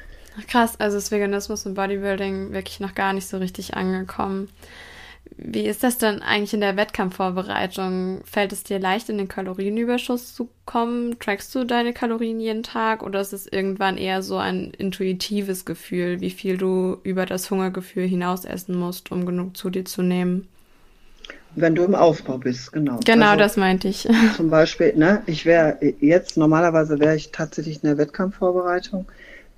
Krass, 0.46 0.80
also 0.80 0.96
ist 0.96 1.10
Veganismus 1.10 1.66
und 1.66 1.74
Bodybuilding 1.74 2.50
wirklich 2.54 2.80
noch 2.80 2.94
gar 2.94 3.12
nicht 3.12 3.28
so 3.28 3.36
richtig 3.36 3.74
angekommen. 3.74 4.48
Wie 5.36 5.66
ist 5.66 5.84
das 5.84 5.98
denn 5.98 6.22
eigentlich 6.22 6.54
in 6.54 6.60
der 6.60 6.76
Wettkampfvorbereitung? 6.76 8.22
Fällt 8.24 8.52
es 8.52 8.64
dir 8.64 8.78
leicht, 8.78 9.08
in 9.08 9.18
den 9.18 9.28
Kalorienüberschuss 9.28 10.34
zu 10.34 10.48
kommen? 10.64 11.18
Trackst 11.18 11.54
du 11.54 11.64
deine 11.64 11.92
Kalorien 11.92 12.40
jeden 12.40 12.62
Tag 12.62 13.02
oder 13.02 13.20
ist 13.20 13.32
es 13.32 13.46
irgendwann 13.46 13.96
eher 13.96 14.22
so 14.22 14.36
ein 14.36 14.72
intuitives 14.76 15.64
Gefühl, 15.64 16.20
wie 16.20 16.30
viel 16.30 16.56
du 16.56 16.98
über 17.02 17.26
das 17.26 17.50
Hungergefühl 17.50 18.06
hinaus 18.06 18.44
essen 18.44 18.76
musst, 18.76 19.12
um 19.12 19.26
genug 19.26 19.56
zu 19.56 19.70
dir 19.70 19.84
zu 19.84 20.02
nehmen? 20.02 20.48
Wenn 21.54 21.74
du 21.74 21.84
im 21.84 21.94
Aufbau 21.94 22.38
bist, 22.38 22.72
genau. 22.72 23.00
Genau, 23.04 23.26
also, 23.26 23.38
das 23.38 23.56
meinte 23.56 23.88
ich. 23.88 24.08
Zum 24.36 24.50
Beispiel, 24.50 24.94
ne, 24.96 25.22
ich 25.26 25.46
wäre 25.46 25.78
jetzt, 26.00 26.36
normalerweise 26.36 27.00
wäre 27.00 27.16
ich 27.16 27.32
tatsächlich 27.32 27.82
in 27.82 27.88
der 27.88 27.98
Wettkampfvorbereitung. 27.98 29.06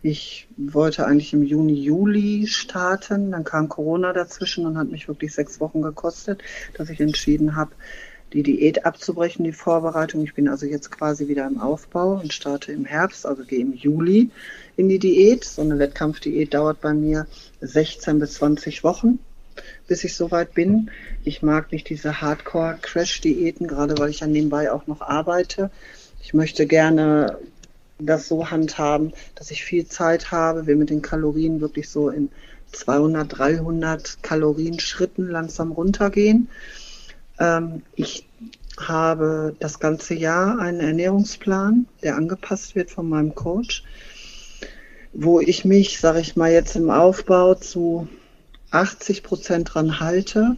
Ich 0.03 0.49
wollte 0.57 1.07
eigentlich 1.07 1.33
im 1.33 1.43
Juni, 1.43 1.75
Juli 1.75 2.47
starten. 2.47 3.33
Dann 3.33 3.45
kam 3.45 3.69
Corona 3.69 4.13
dazwischen 4.13 4.67
und 4.67 4.79
hat 4.79 4.91
mich 4.91 5.09
wirklich 5.09 5.35
sechs 5.35 5.61
Wochen 5.61 5.83
gekostet, 5.83 6.43
dass 6.75 6.89
ich 6.89 7.01
entschieden 7.01 7.55
habe, 7.57 7.73
die 8.33 8.43
Diät 8.43 8.87
abzubrechen, 8.87 9.45
die 9.45 9.53
Vorbereitung. 9.53 10.23
Ich 10.23 10.35
bin 10.35 10.49
also 10.49 10.65
jetzt 10.65 10.91
quasi 10.91 11.29
wieder 11.29 11.47
im 11.47 11.61
Aufbau 11.61 12.15
und 12.15 12.33
starte 12.33 12.73
im 12.73 12.85
Herbst, 12.85 13.27
also 13.27 13.45
gehe 13.45 13.61
im 13.61 13.75
Juli 13.75 14.31
in 14.77 14.89
die 14.89 14.99
Diät. 14.99 15.45
So 15.45 15.63
eine 15.63 15.79
Wettkampfdiät 15.79 16.55
dauert 16.55 16.81
bei 16.81 16.95
mir 16.95 17.27
16 17.61 18.19
bis 18.19 18.35
20 18.35 18.85
Wochen, 18.85 19.19
bis 19.87 20.05
ich 20.05 20.15
soweit 20.15 20.55
bin. 20.55 20.91
Ich 21.25 21.43
mag 21.43 21.73
nicht 21.73 21.89
diese 21.91 22.21
Hardcore-Crash-Diäten, 22.21 23.67
gerade 23.67 23.99
weil 23.99 24.11
ich 24.11 24.21
ja 24.21 24.27
nebenbei 24.27 24.73
auch 24.73 24.87
noch 24.87 25.03
arbeite. 25.03 25.71
Ich 26.23 26.33
möchte 26.33 26.67
gerne 26.67 27.39
das 28.07 28.29
so 28.29 28.51
handhaben, 28.51 29.13
dass 29.35 29.51
ich 29.51 29.65
viel 29.65 29.87
Zeit 29.87 30.31
habe, 30.31 30.67
wir 30.67 30.77
mit 30.77 30.91
den 30.91 31.03
Kalorien 31.03 31.61
wirklich 31.61 31.89
so 31.89 32.09
in 32.09 32.31
200, 32.73 33.39
300 33.39 34.23
Kalorien 34.23 34.79
Schritten 34.79 35.29
langsam 35.29 35.73
runtergehen. 35.73 36.49
Ähm, 37.39 37.83
ich 37.95 38.27
habe 38.79 39.55
das 39.59 39.79
ganze 39.79 40.15
Jahr 40.15 40.59
einen 40.59 40.81
Ernährungsplan, 40.81 41.87
der 42.03 42.17
angepasst 42.17 42.75
wird 42.75 42.91
von 42.91 43.09
meinem 43.09 43.35
Coach, 43.35 43.85
wo 45.13 45.41
ich 45.41 45.65
mich, 45.65 45.99
sage 45.99 46.21
ich 46.21 46.37
mal, 46.37 46.53
jetzt 46.53 46.77
im 46.77 46.91
Aufbau 46.91 47.55
zu 47.55 48.09
80 48.71 49.23
Prozent 49.23 49.75
dran 49.75 50.01
halte, 50.01 50.57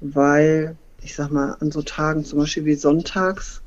weil 0.00 0.76
ich 1.02 1.14
sag 1.14 1.30
mal, 1.30 1.56
an 1.60 1.70
so 1.70 1.82
Tagen 1.82 2.24
zum 2.24 2.38
Beispiel 2.38 2.64
wie 2.64 2.74
sonntags 2.74 3.62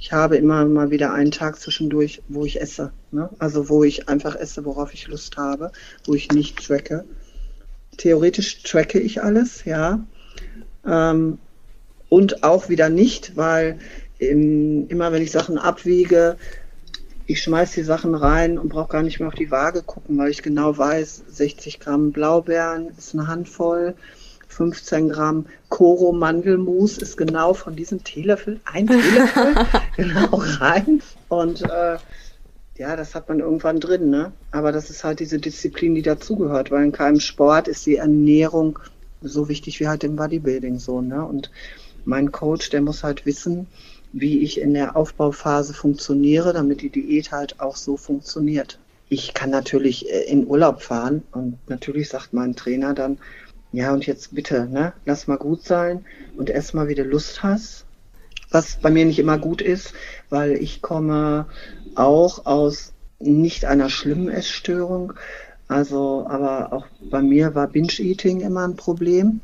ich 0.00 0.12
habe 0.12 0.38
immer 0.38 0.64
mal 0.64 0.90
wieder 0.90 1.12
einen 1.12 1.30
Tag 1.30 1.60
zwischendurch, 1.60 2.22
wo 2.28 2.46
ich 2.46 2.60
esse. 2.60 2.90
Ne? 3.12 3.28
Also 3.38 3.68
wo 3.68 3.84
ich 3.84 4.08
einfach 4.08 4.34
esse, 4.34 4.64
worauf 4.64 4.94
ich 4.94 5.06
Lust 5.08 5.36
habe, 5.36 5.72
wo 6.06 6.14
ich 6.14 6.32
nicht 6.32 6.66
tracke. 6.66 7.04
Theoretisch 7.98 8.62
tracke 8.62 8.98
ich 8.98 9.22
alles, 9.22 9.66
ja. 9.66 10.02
Ähm, 10.86 11.38
und 12.08 12.42
auch 12.42 12.70
wieder 12.70 12.88
nicht, 12.88 13.36
weil 13.36 13.78
im, 14.18 14.88
immer 14.88 15.12
wenn 15.12 15.22
ich 15.22 15.30
Sachen 15.30 15.58
abwiege, 15.58 16.38
ich 17.26 17.42
schmeiß 17.42 17.72
die 17.72 17.82
Sachen 17.82 18.14
rein 18.14 18.58
und 18.58 18.70
brauche 18.70 18.88
gar 18.88 19.02
nicht 19.02 19.20
mehr 19.20 19.28
auf 19.28 19.34
die 19.34 19.50
Waage 19.50 19.82
gucken, 19.82 20.16
weil 20.16 20.30
ich 20.30 20.42
genau 20.42 20.76
weiß, 20.76 21.24
60 21.28 21.78
Gramm 21.78 22.10
Blaubeeren 22.10 22.88
ist 22.96 23.14
eine 23.14 23.28
Handvoll, 23.28 23.94
15 24.60 25.08
Gramm 25.08 25.46
Koro 25.70 26.12
Mandelmus 26.12 26.98
ist 26.98 27.16
genau 27.16 27.54
von 27.54 27.76
diesem 27.76 28.04
Teelöffel, 28.04 28.60
ein 28.66 28.86
Teelöffel, 28.86 29.54
genau 29.96 30.28
rein. 30.32 31.00
Und 31.30 31.62
äh, 31.62 31.96
ja, 32.76 32.94
das 32.94 33.14
hat 33.14 33.30
man 33.30 33.40
irgendwann 33.40 33.80
drin, 33.80 34.10
ne? 34.10 34.32
Aber 34.50 34.70
das 34.70 34.90
ist 34.90 35.02
halt 35.02 35.20
diese 35.20 35.38
Disziplin, 35.38 35.94
die 35.94 36.02
dazugehört, 36.02 36.70
weil 36.70 36.84
in 36.84 36.92
keinem 36.92 37.20
Sport 37.20 37.68
ist 37.68 37.86
die 37.86 37.96
Ernährung 37.96 38.78
so 39.22 39.48
wichtig 39.48 39.80
wie 39.80 39.88
halt 39.88 40.04
im 40.04 40.16
Bodybuilding 40.16 40.78
so, 40.78 41.00
ne? 41.00 41.24
Und 41.24 41.50
mein 42.04 42.30
Coach, 42.30 42.68
der 42.68 42.82
muss 42.82 43.02
halt 43.02 43.24
wissen, 43.24 43.66
wie 44.12 44.40
ich 44.40 44.60
in 44.60 44.74
der 44.74 44.94
Aufbauphase 44.94 45.72
funktioniere, 45.72 46.52
damit 46.52 46.82
die 46.82 46.90
Diät 46.90 47.32
halt 47.32 47.60
auch 47.60 47.76
so 47.76 47.96
funktioniert. 47.96 48.78
Ich 49.08 49.32
kann 49.32 49.48
natürlich 49.48 50.10
äh, 50.10 50.24
in 50.24 50.46
Urlaub 50.46 50.82
fahren 50.82 51.22
und 51.32 51.56
natürlich 51.70 52.10
sagt 52.10 52.34
mein 52.34 52.54
Trainer 52.54 52.92
dann, 52.92 53.16
ja, 53.72 53.92
und 53.92 54.06
jetzt 54.06 54.34
bitte, 54.34 54.66
ne, 54.66 54.92
lass 55.04 55.26
mal 55.26 55.38
gut 55.38 55.62
sein 55.62 56.04
und 56.36 56.50
erst 56.50 56.74
mal 56.74 56.88
wieder 56.88 57.04
Lust 57.04 57.42
hast. 57.42 57.86
Was 58.50 58.76
bei 58.76 58.90
mir 58.90 59.04
nicht 59.04 59.20
immer 59.20 59.38
gut 59.38 59.62
ist, 59.62 59.92
weil 60.28 60.52
ich 60.52 60.82
komme 60.82 61.46
auch 61.94 62.46
aus 62.46 62.92
nicht 63.20 63.64
einer 63.64 63.88
schlimmen 63.88 64.28
Essstörung. 64.28 65.12
Also, 65.68 66.26
aber 66.28 66.72
auch 66.72 66.86
bei 67.10 67.22
mir 67.22 67.54
war 67.54 67.68
Binge-Eating 67.68 68.40
immer 68.40 68.66
ein 68.66 68.74
Problem. 68.74 69.40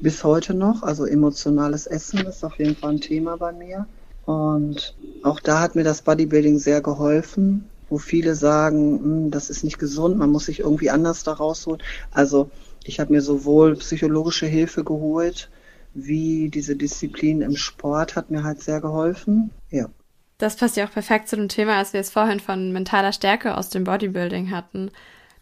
Bis 0.00 0.24
heute 0.24 0.54
noch. 0.54 0.82
Also 0.82 1.04
emotionales 1.04 1.86
Essen 1.86 2.20
ist 2.20 2.42
auf 2.44 2.58
jeden 2.58 2.76
Fall 2.76 2.92
ein 2.92 3.00
Thema 3.02 3.36
bei 3.36 3.52
mir. 3.52 3.86
Und 4.24 4.94
auch 5.22 5.40
da 5.40 5.60
hat 5.60 5.74
mir 5.74 5.84
das 5.84 6.00
Bodybuilding 6.00 6.58
sehr 6.58 6.80
geholfen, 6.80 7.68
wo 7.90 7.98
viele 7.98 8.34
sagen, 8.36 9.00
hm, 9.02 9.30
das 9.30 9.50
ist 9.50 9.64
nicht 9.64 9.78
gesund, 9.78 10.16
man 10.16 10.30
muss 10.30 10.46
sich 10.46 10.60
irgendwie 10.60 10.88
anders 10.88 11.24
da 11.24 11.32
rausholen. 11.32 11.82
Also 12.10 12.50
ich 12.84 13.00
habe 13.00 13.12
mir 13.12 13.20
sowohl 13.20 13.76
psychologische 13.76 14.46
Hilfe 14.46 14.84
geholt, 14.84 15.50
wie 15.94 16.48
diese 16.48 16.76
Disziplin 16.76 17.42
im 17.42 17.56
Sport 17.56 18.16
hat 18.16 18.30
mir 18.30 18.42
halt 18.42 18.62
sehr 18.62 18.80
geholfen. 18.80 19.50
Ja. 19.70 19.86
Das 20.38 20.56
passt 20.56 20.76
ja 20.76 20.86
auch 20.86 20.92
perfekt 20.92 21.28
zu 21.28 21.36
dem 21.36 21.48
Thema, 21.48 21.76
als 21.76 21.92
wir 21.92 22.00
es 22.00 22.10
vorhin 22.10 22.40
von 22.40 22.72
mentaler 22.72 23.12
Stärke 23.12 23.56
aus 23.56 23.68
dem 23.68 23.84
Bodybuilding 23.84 24.50
hatten. 24.50 24.90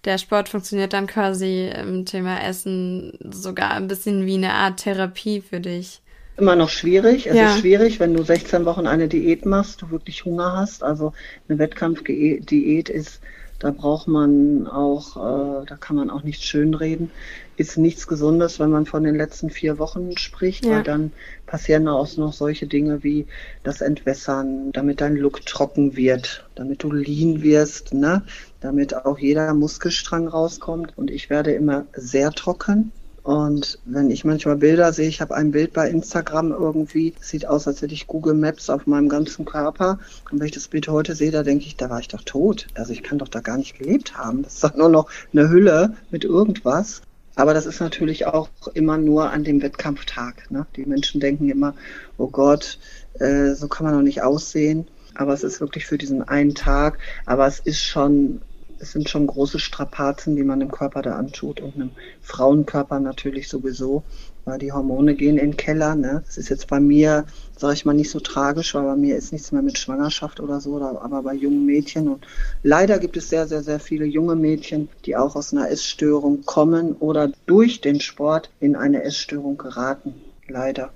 Der 0.04 0.18
Sport 0.18 0.48
funktioniert 0.48 0.92
dann 0.92 1.06
quasi 1.06 1.68
im 1.68 2.04
Thema 2.04 2.42
Essen 2.42 3.18
sogar 3.30 3.72
ein 3.72 3.88
bisschen 3.88 4.26
wie 4.26 4.34
eine 4.34 4.52
Art 4.52 4.80
Therapie 4.80 5.40
für 5.40 5.60
dich. 5.60 6.02
Immer 6.36 6.56
noch 6.56 6.68
schwierig. 6.68 7.26
Es 7.26 7.36
ja. 7.36 7.50
ist 7.50 7.60
schwierig, 7.60 7.98
wenn 7.98 8.14
du 8.14 8.22
16 8.22 8.64
Wochen 8.64 8.86
eine 8.86 9.08
Diät 9.08 9.44
machst, 9.44 9.82
du 9.82 9.90
wirklich 9.90 10.24
Hunger 10.24 10.56
hast. 10.56 10.84
Also 10.84 11.12
eine 11.48 11.58
Wettkampfdiät 11.58 12.88
ist 12.88 13.20
da 13.58 13.72
braucht 13.72 14.06
man 14.06 14.66
auch, 14.68 15.16
äh, 15.16 15.66
da 15.66 15.76
kann 15.76 15.96
man 15.96 16.10
auch 16.10 16.22
nicht 16.22 16.44
schönreden. 16.44 17.10
Ist 17.56 17.76
nichts 17.76 18.06
Gesundes, 18.06 18.60
wenn 18.60 18.70
man 18.70 18.86
von 18.86 19.02
den 19.02 19.16
letzten 19.16 19.50
vier 19.50 19.78
Wochen 19.78 20.16
spricht, 20.16 20.64
ja. 20.64 20.76
weil 20.76 20.82
dann 20.84 21.12
passieren 21.46 21.88
auch 21.88 22.16
noch 22.16 22.32
solche 22.32 22.68
Dinge 22.68 23.02
wie 23.02 23.26
das 23.64 23.80
Entwässern, 23.80 24.70
damit 24.72 25.00
dein 25.00 25.16
Look 25.16 25.44
trocken 25.44 25.96
wird, 25.96 26.46
damit 26.54 26.84
du 26.84 26.92
lean 26.92 27.42
wirst, 27.42 27.92
ne? 27.94 28.22
damit 28.60 28.94
auch 28.94 29.18
jeder 29.18 29.52
Muskelstrang 29.54 30.28
rauskommt. 30.28 30.96
Und 30.96 31.10
ich 31.10 31.28
werde 31.28 31.52
immer 31.52 31.86
sehr 31.94 32.30
trocken. 32.30 32.92
Und 33.28 33.78
wenn 33.84 34.10
ich 34.10 34.24
manchmal 34.24 34.56
Bilder 34.56 34.90
sehe, 34.94 35.06
ich 35.06 35.20
habe 35.20 35.34
ein 35.34 35.50
Bild 35.50 35.74
bei 35.74 35.90
Instagram 35.90 36.50
irgendwie, 36.50 37.12
sieht 37.20 37.44
aus, 37.44 37.68
als 37.68 37.82
hätte 37.82 37.92
ich 37.92 38.06
Google 38.06 38.32
Maps 38.32 38.70
auf 38.70 38.86
meinem 38.86 39.10
ganzen 39.10 39.44
Körper. 39.44 39.98
Und 40.30 40.40
wenn 40.40 40.46
ich 40.46 40.54
das 40.54 40.68
Bild 40.68 40.88
heute 40.88 41.14
sehe, 41.14 41.30
da 41.30 41.42
denke 41.42 41.66
ich, 41.66 41.76
da 41.76 41.90
war 41.90 42.00
ich 42.00 42.08
doch 42.08 42.22
tot. 42.22 42.68
Also 42.72 42.94
ich 42.94 43.02
kann 43.02 43.18
doch 43.18 43.28
da 43.28 43.40
gar 43.40 43.58
nicht 43.58 43.78
gelebt 43.78 44.16
haben. 44.16 44.44
Das 44.44 44.54
ist 44.54 44.64
doch 44.64 44.74
nur 44.76 44.88
noch 44.88 45.10
eine 45.30 45.50
Hülle 45.50 45.94
mit 46.10 46.24
irgendwas. 46.24 47.02
Aber 47.34 47.52
das 47.52 47.66
ist 47.66 47.82
natürlich 47.82 48.24
auch 48.24 48.48
immer 48.72 48.96
nur 48.96 49.30
an 49.30 49.44
dem 49.44 49.60
Wettkampftag. 49.60 50.50
Ne? 50.50 50.66
Die 50.76 50.86
Menschen 50.86 51.20
denken 51.20 51.50
immer, 51.50 51.74
oh 52.16 52.28
Gott, 52.28 52.78
äh, 53.18 53.52
so 53.52 53.68
kann 53.68 53.84
man 53.84 53.94
doch 53.94 54.00
nicht 54.00 54.22
aussehen. 54.22 54.88
Aber 55.14 55.34
es 55.34 55.44
ist 55.44 55.60
wirklich 55.60 55.84
für 55.84 55.98
diesen 55.98 56.22
einen 56.22 56.54
Tag. 56.54 56.98
Aber 57.26 57.46
es 57.46 57.58
ist 57.58 57.82
schon 57.84 58.40
es 58.80 58.92
sind 58.92 59.08
schon 59.08 59.26
große 59.26 59.58
Strapazen, 59.58 60.36
die 60.36 60.44
man 60.44 60.60
dem 60.60 60.70
Körper 60.70 61.02
da 61.02 61.16
antut 61.16 61.60
und 61.60 61.74
einem 61.74 61.90
Frauenkörper 62.22 63.00
natürlich 63.00 63.48
sowieso, 63.48 64.02
weil 64.44 64.58
die 64.58 64.72
Hormone 64.72 65.14
gehen 65.14 65.36
in 65.38 65.50
den 65.50 65.56
Keller. 65.56 65.94
Ne? 65.94 66.22
Das 66.26 66.38
ist 66.38 66.48
jetzt 66.48 66.68
bei 66.68 66.80
mir, 66.80 67.26
sage 67.56 67.74
ich 67.74 67.84
mal, 67.84 67.94
nicht 67.94 68.10
so 68.10 68.20
tragisch, 68.20 68.74
weil 68.74 68.84
bei 68.84 68.96
mir 68.96 69.16
ist 69.16 69.32
nichts 69.32 69.52
mehr 69.52 69.62
mit 69.62 69.78
Schwangerschaft 69.78 70.40
oder 70.40 70.60
so, 70.60 70.80
aber 70.80 71.22
bei 71.22 71.34
jungen 71.34 71.66
Mädchen 71.66 72.08
und 72.08 72.26
leider 72.62 72.98
gibt 72.98 73.16
es 73.16 73.28
sehr, 73.28 73.46
sehr, 73.46 73.62
sehr 73.62 73.80
viele 73.80 74.04
junge 74.04 74.36
Mädchen, 74.36 74.88
die 75.04 75.16
auch 75.16 75.36
aus 75.36 75.52
einer 75.52 75.70
Essstörung 75.70 76.44
kommen 76.44 76.94
oder 76.94 77.30
durch 77.46 77.80
den 77.80 78.00
Sport 78.00 78.50
in 78.60 78.76
eine 78.76 79.02
Essstörung 79.02 79.58
geraten. 79.58 80.14
Leider. 80.46 80.90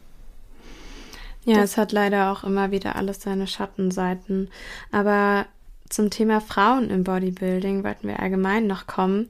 Ja, 1.45 1.63
es 1.63 1.77
hat 1.77 1.93
leider 1.93 2.33
auch 2.33 2.45
immer 2.45 2.71
wieder 2.71 2.97
alles 2.97 3.21
seine 3.21 3.47
Schattenseiten. 3.47 4.49
Aber 4.93 5.47
zum 5.93 6.11
Thema 6.11 6.41
Frauen 6.41 6.91
im 6.91 7.05
Bodybuilding 7.05 7.85
wollten 7.85 8.09
wir 8.09 8.21
allgemein 8.21 8.67
noch 8.67 8.87
kommen. 8.87 9.29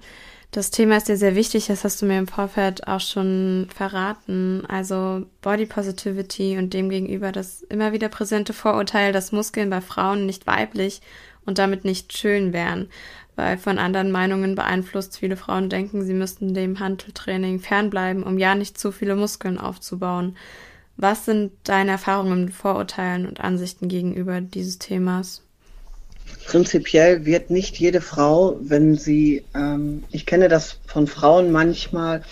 Das 0.53 0.70
Thema 0.70 0.98
ist 0.98 1.09
dir 1.09 1.16
sehr 1.16 1.35
wichtig, 1.35 1.68
das 1.68 1.83
hast 1.83 2.03
du 2.03 2.07
mir 2.07 2.18
im 2.18 2.29
Vorfeld 2.29 2.87
auch 2.87 3.01
schon 3.01 3.68
verraten. 3.75 4.64
Also 4.68 5.25
Body 5.40 5.64
Positivity 5.64 6.59
und 6.59 6.75
demgegenüber 6.75 7.33
das 7.33 7.62
immer 7.62 7.92
wieder 7.92 8.09
präsente 8.09 8.53
Vorurteil, 8.53 9.12
dass 9.12 9.33
Muskeln 9.33 9.70
bei 9.70 9.81
Frauen 9.81 10.27
nicht 10.27 10.46
weiblich 10.46 11.01
und 11.46 11.59
damit 11.59 11.87
nicht 11.87 12.16
schön 12.16 12.53
wären, 12.53 12.90
weil 13.35 13.57
von 13.57 13.79
anderen 13.79 14.12
Meinungen 14.12 14.55
beeinflusst 14.55 15.18
viele 15.18 15.37
Frauen 15.37 15.70
denken, 15.70 16.05
sie 16.05 16.14
müssten 16.14 16.53
dem 16.53 16.81
Handeltraining 16.81 17.59
fernbleiben, 17.59 18.22
um 18.22 18.38
ja 18.38 18.55
nicht 18.55 18.79
zu 18.79 18.92
viele 18.92 19.16
Muskeln 19.16 19.59
aufzubauen. 19.59 20.37
Was 20.98 21.25
sind 21.25 21.53
deine 21.64 21.92
Erfahrungen 21.92 22.44
mit 22.44 22.55
Vorurteilen 22.55 23.27
und 23.27 23.40
Ansichten 23.40 23.88
gegenüber 23.88 24.42
dieses 24.42 24.79
Themas? 24.79 25.42
Prinzipiell 26.46 27.24
wird 27.24 27.50
nicht 27.50 27.78
jede 27.78 28.00
Frau, 28.00 28.58
wenn 28.61 28.96
sie, 28.96 29.44
ähm, 29.54 30.04
ich 30.11 30.26
kenne 30.26 30.48
das 30.48 30.78
von 30.87 31.06
Frauen 31.06 31.50
manchmal 31.50 32.22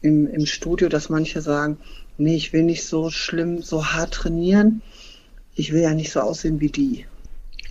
im, 0.00 0.26
im 0.26 0.46
Studio, 0.46 0.88
dass 0.88 1.08
manche 1.08 1.40
sagen, 1.40 1.78
nee, 2.16 2.36
ich 2.36 2.52
will 2.52 2.62
nicht 2.62 2.86
so 2.86 3.10
schlimm, 3.10 3.62
so 3.62 3.86
hart 3.86 4.14
trainieren. 4.14 4.82
Ich 5.54 5.72
will 5.72 5.82
ja 5.82 5.94
nicht 5.94 6.12
so 6.12 6.20
aussehen 6.20 6.60
wie 6.60 6.70
die. 6.70 7.06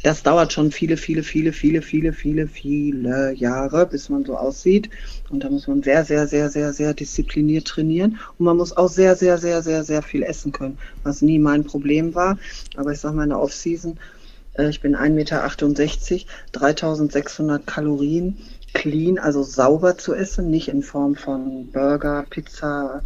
Das 0.04 0.22
dauert 0.22 0.54
schon 0.54 0.72
viele, 0.72 0.96
viele, 0.96 1.24
viele, 1.24 1.52
viele, 1.52 1.82
viele, 1.82 2.14
viele, 2.14 2.48
viele 2.48 3.34
Jahre, 3.34 3.88
bis 3.88 4.10
man 4.10 4.24
so 4.24 4.38
aussieht. 4.38 4.90
Und 5.30 5.44
da 5.44 5.50
muss 5.50 5.68
man 5.68 5.82
sehr, 5.82 6.06
sehr, 6.06 6.28
sehr, 6.28 6.50
sehr, 6.50 6.72
sehr 6.72 6.94
diszipliniert 6.94 7.68
trainieren. 7.68 8.20
Und 8.38 8.46
man 8.46 8.58
muss 8.58 8.76
auch 8.78 8.90
sehr, 8.90 9.16
sehr, 9.16 9.38
sehr, 9.38 9.64
sehr, 9.64 9.84
sehr 9.84 10.04
viel 10.04 10.24
essen 10.24 10.52
können, 10.52 10.78
was 11.04 11.22
nie 11.22 11.40
mein 11.40 11.64
Problem 11.64 12.14
war. 12.14 12.38
Aber 12.76 12.92
ich 12.92 13.00
sage 13.00 13.16
mal, 13.16 13.24
in 13.24 13.30
der 13.30 13.40
Off-Season 13.40 13.98
ich 14.58 14.82
bin 14.82 14.96
1,68 14.96 15.10
Meter, 15.10 15.50
3600 16.54 17.66
Kalorien 17.68 18.38
clean, 18.74 19.18
also 19.20 19.44
sauber 19.44 19.98
zu 19.98 20.14
essen, 20.14 20.50
nicht 20.50 20.68
in 20.68 20.84
Form 20.84 21.16
von 21.16 21.72
Burger, 21.72 22.26
Pizza, 22.30 23.04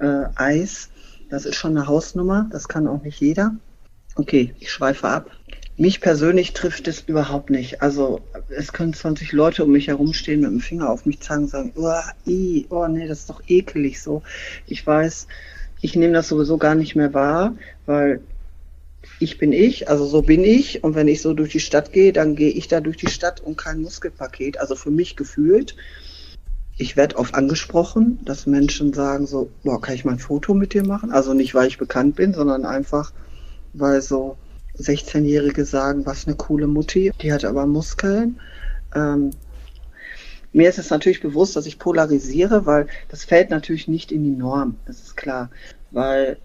äh, 0.00 0.24
Eis. 0.34 0.90
Das 1.30 1.44
ist 1.44 1.56
schon 1.56 1.76
eine 1.76 1.86
Hausnummer, 1.86 2.48
das 2.50 2.68
kann 2.68 2.86
auch 2.86 3.02
nicht 3.02 3.20
jeder. 3.20 3.54
Okay, 4.16 4.54
ich 4.60 4.70
schweife 4.70 5.08
ab. 5.08 5.30
Mich 5.76 6.00
persönlich 6.00 6.54
trifft 6.54 6.88
es 6.88 7.02
überhaupt 7.02 7.50
nicht. 7.50 7.82
Also 7.82 8.20
es 8.48 8.72
können 8.72 8.94
20 8.94 9.32
Leute 9.32 9.64
um 9.64 9.72
mich 9.72 9.88
herumstehen, 9.88 10.40
mit 10.40 10.50
dem 10.50 10.60
Finger 10.60 10.88
auf 10.88 11.04
mich 11.04 11.20
zeigen 11.20 11.42
und 11.42 11.50
sagen, 11.50 11.72
oh, 11.76 11.92
i, 12.26 12.66
oh 12.70 12.86
nee, 12.86 13.06
das 13.06 13.20
ist 13.20 13.30
doch 13.30 13.42
ekelig 13.46 14.00
so. 14.00 14.22
Ich 14.66 14.86
weiß, 14.86 15.26
ich 15.82 15.94
nehme 15.94 16.14
das 16.14 16.28
sowieso 16.28 16.56
gar 16.56 16.74
nicht 16.74 16.96
mehr 16.96 17.12
wahr, 17.12 17.54
weil 17.84 18.20
ich 19.18 19.38
bin 19.38 19.52
ich, 19.52 19.88
also 19.88 20.04
so 20.04 20.22
bin 20.22 20.44
ich. 20.44 20.84
Und 20.84 20.94
wenn 20.94 21.08
ich 21.08 21.22
so 21.22 21.34
durch 21.34 21.52
die 21.52 21.60
Stadt 21.60 21.92
gehe, 21.92 22.12
dann 22.12 22.36
gehe 22.36 22.50
ich 22.50 22.68
da 22.68 22.80
durch 22.80 22.96
die 22.96 23.08
Stadt 23.08 23.40
und 23.40 23.56
kein 23.56 23.80
Muskelpaket. 23.80 24.58
Also 24.58 24.76
für 24.76 24.90
mich 24.90 25.16
gefühlt. 25.16 25.76
Ich 26.78 26.96
werde 26.96 27.16
oft 27.16 27.34
angesprochen, 27.34 28.18
dass 28.24 28.46
Menschen 28.46 28.92
sagen 28.92 29.26
so, 29.26 29.50
boah, 29.64 29.80
kann 29.80 29.94
ich 29.94 30.04
mal 30.04 30.12
ein 30.12 30.18
Foto 30.18 30.52
mit 30.52 30.74
dir 30.74 30.84
machen? 30.84 31.10
Also 31.10 31.32
nicht, 31.32 31.54
weil 31.54 31.68
ich 31.68 31.78
bekannt 31.78 32.16
bin, 32.16 32.34
sondern 32.34 32.66
einfach, 32.66 33.12
weil 33.72 34.02
so 34.02 34.36
16-Jährige 34.78 35.64
sagen, 35.64 36.04
was 36.04 36.26
eine 36.26 36.36
coole 36.36 36.66
Mutti, 36.66 37.12
die 37.22 37.32
hat 37.32 37.46
aber 37.46 37.66
Muskeln. 37.66 38.38
Ähm, 38.94 39.30
mir 40.52 40.68
ist 40.68 40.78
es 40.78 40.90
natürlich 40.90 41.22
bewusst, 41.22 41.56
dass 41.56 41.66
ich 41.66 41.78
polarisiere, 41.78 42.66
weil 42.66 42.88
das 43.08 43.24
fällt 43.24 43.48
natürlich 43.48 43.88
nicht 43.88 44.12
in 44.12 44.24
die 44.24 44.30
Norm, 44.30 44.76
das 44.86 45.00
ist 45.00 45.16
klar. 45.16 45.50
Weil 45.90 46.36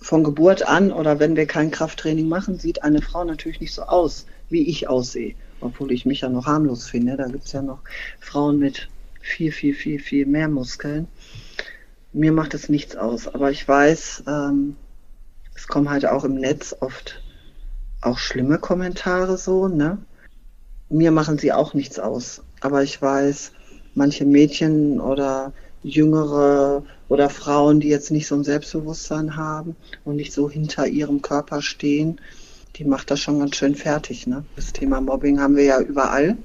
von 0.00 0.24
Geburt 0.24 0.66
an 0.66 0.92
oder 0.92 1.18
wenn 1.18 1.36
wir 1.36 1.46
kein 1.46 1.70
Krafttraining 1.70 2.28
machen, 2.28 2.58
sieht 2.58 2.82
eine 2.82 3.02
Frau 3.02 3.24
natürlich 3.24 3.60
nicht 3.60 3.74
so 3.74 3.82
aus, 3.82 4.26
wie 4.48 4.68
ich 4.68 4.88
aussehe. 4.88 5.34
Obwohl 5.60 5.92
ich 5.92 6.06
mich 6.06 6.20
ja 6.20 6.28
noch 6.28 6.46
harmlos 6.46 6.86
finde. 6.86 7.16
Da 7.16 7.26
gibt's 7.26 7.52
ja 7.52 7.62
noch 7.62 7.80
Frauen 8.20 8.58
mit 8.58 8.88
viel, 9.20 9.52
viel, 9.52 9.74
viel, 9.74 9.98
viel 9.98 10.26
mehr 10.26 10.48
Muskeln. 10.48 11.08
Mir 12.12 12.32
macht 12.32 12.54
es 12.54 12.68
nichts 12.68 12.96
aus. 12.96 13.28
Aber 13.28 13.50
ich 13.50 13.66
weiß, 13.66 14.24
ähm, 14.26 14.76
es 15.54 15.66
kommen 15.66 15.90
halt 15.90 16.06
auch 16.06 16.24
im 16.24 16.36
Netz 16.36 16.76
oft 16.80 17.22
auch 18.00 18.18
schlimme 18.18 18.58
Kommentare 18.58 19.36
so, 19.36 19.66
ne? 19.66 19.98
Mir 20.88 21.10
machen 21.10 21.38
sie 21.38 21.52
auch 21.52 21.74
nichts 21.74 21.98
aus. 21.98 22.42
Aber 22.60 22.82
ich 22.82 23.02
weiß, 23.02 23.52
manche 23.94 24.24
Mädchen 24.24 25.00
oder 25.00 25.52
jüngere 25.82 26.82
oder 27.08 27.30
Frauen, 27.30 27.80
die 27.80 27.88
jetzt 27.88 28.10
nicht 28.10 28.26
so 28.26 28.34
ein 28.34 28.44
Selbstbewusstsein 28.44 29.36
haben 29.36 29.76
und 30.04 30.16
nicht 30.16 30.32
so 30.32 30.50
hinter 30.50 30.86
ihrem 30.86 31.22
Körper 31.22 31.62
stehen, 31.62 32.20
die 32.76 32.84
macht 32.84 33.10
das 33.10 33.20
schon 33.20 33.40
ganz 33.40 33.56
schön 33.56 33.74
fertig. 33.74 34.26
Ne? 34.26 34.44
Das 34.56 34.72
Thema 34.72 35.00
Mobbing 35.00 35.40
haben 35.40 35.56
wir 35.56 35.64
ja 35.64 35.80
überall. 35.80 36.36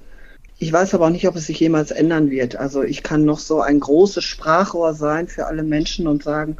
Ich 0.59 0.71
weiß 0.71 0.93
aber 0.93 1.07
auch 1.07 1.11
nicht, 1.11 1.27
ob 1.27 1.35
es 1.35 1.47
sich 1.47 1.59
jemals 1.59 1.91
ändern 1.91 2.29
wird. 2.29 2.55
Also 2.55 2.83
ich 2.83 3.03
kann 3.03 3.25
noch 3.25 3.39
so 3.39 3.61
ein 3.61 3.79
großes 3.79 4.23
Sprachrohr 4.23 4.93
sein 4.93 5.27
für 5.27 5.47
alle 5.47 5.63
Menschen 5.63 6.07
und 6.07 6.23
sagen, 6.23 6.57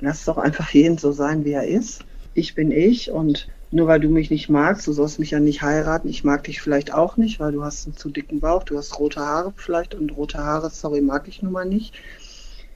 lass 0.00 0.24
doch 0.24 0.38
einfach 0.38 0.70
jeden 0.70 0.96
so 0.98 1.12
sein, 1.12 1.44
wie 1.44 1.52
er 1.52 1.66
ist. 1.66 2.04
Ich 2.34 2.54
bin 2.54 2.72
ich 2.72 3.10
und 3.10 3.48
nur 3.70 3.86
weil 3.86 4.00
du 4.00 4.08
mich 4.08 4.30
nicht 4.30 4.48
magst, 4.48 4.86
du 4.86 4.92
sollst 4.92 5.18
mich 5.18 5.30
ja 5.30 5.40
nicht 5.40 5.62
heiraten. 5.62 6.08
Ich 6.08 6.24
mag 6.24 6.44
dich 6.44 6.60
vielleicht 6.60 6.92
auch 6.92 7.16
nicht, 7.16 7.40
weil 7.40 7.52
du 7.52 7.64
hast 7.64 7.86
einen 7.86 7.96
zu 7.96 8.10
dicken 8.10 8.40
Bauch, 8.40 8.64
du 8.64 8.76
hast 8.76 8.98
rote 8.98 9.20
Haare 9.20 9.52
vielleicht 9.56 9.94
und 9.94 10.16
rote 10.16 10.38
Haare, 10.38 10.70
sorry, 10.70 11.00
mag 11.00 11.26
ich 11.26 11.42
nun 11.42 11.52
mal 11.52 11.64
nicht. 11.64 11.94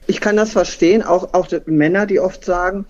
Ich 0.07 0.21
kann 0.21 0.37
das 0.37 0.51
verstehen, 0.51 1.03
auch, 1.03 1.33
auch 1.33 1.47
Männer, 1.65 2.05
die 2.05 2.19
oft 2.19 2.45
sagen, 2.45 2.85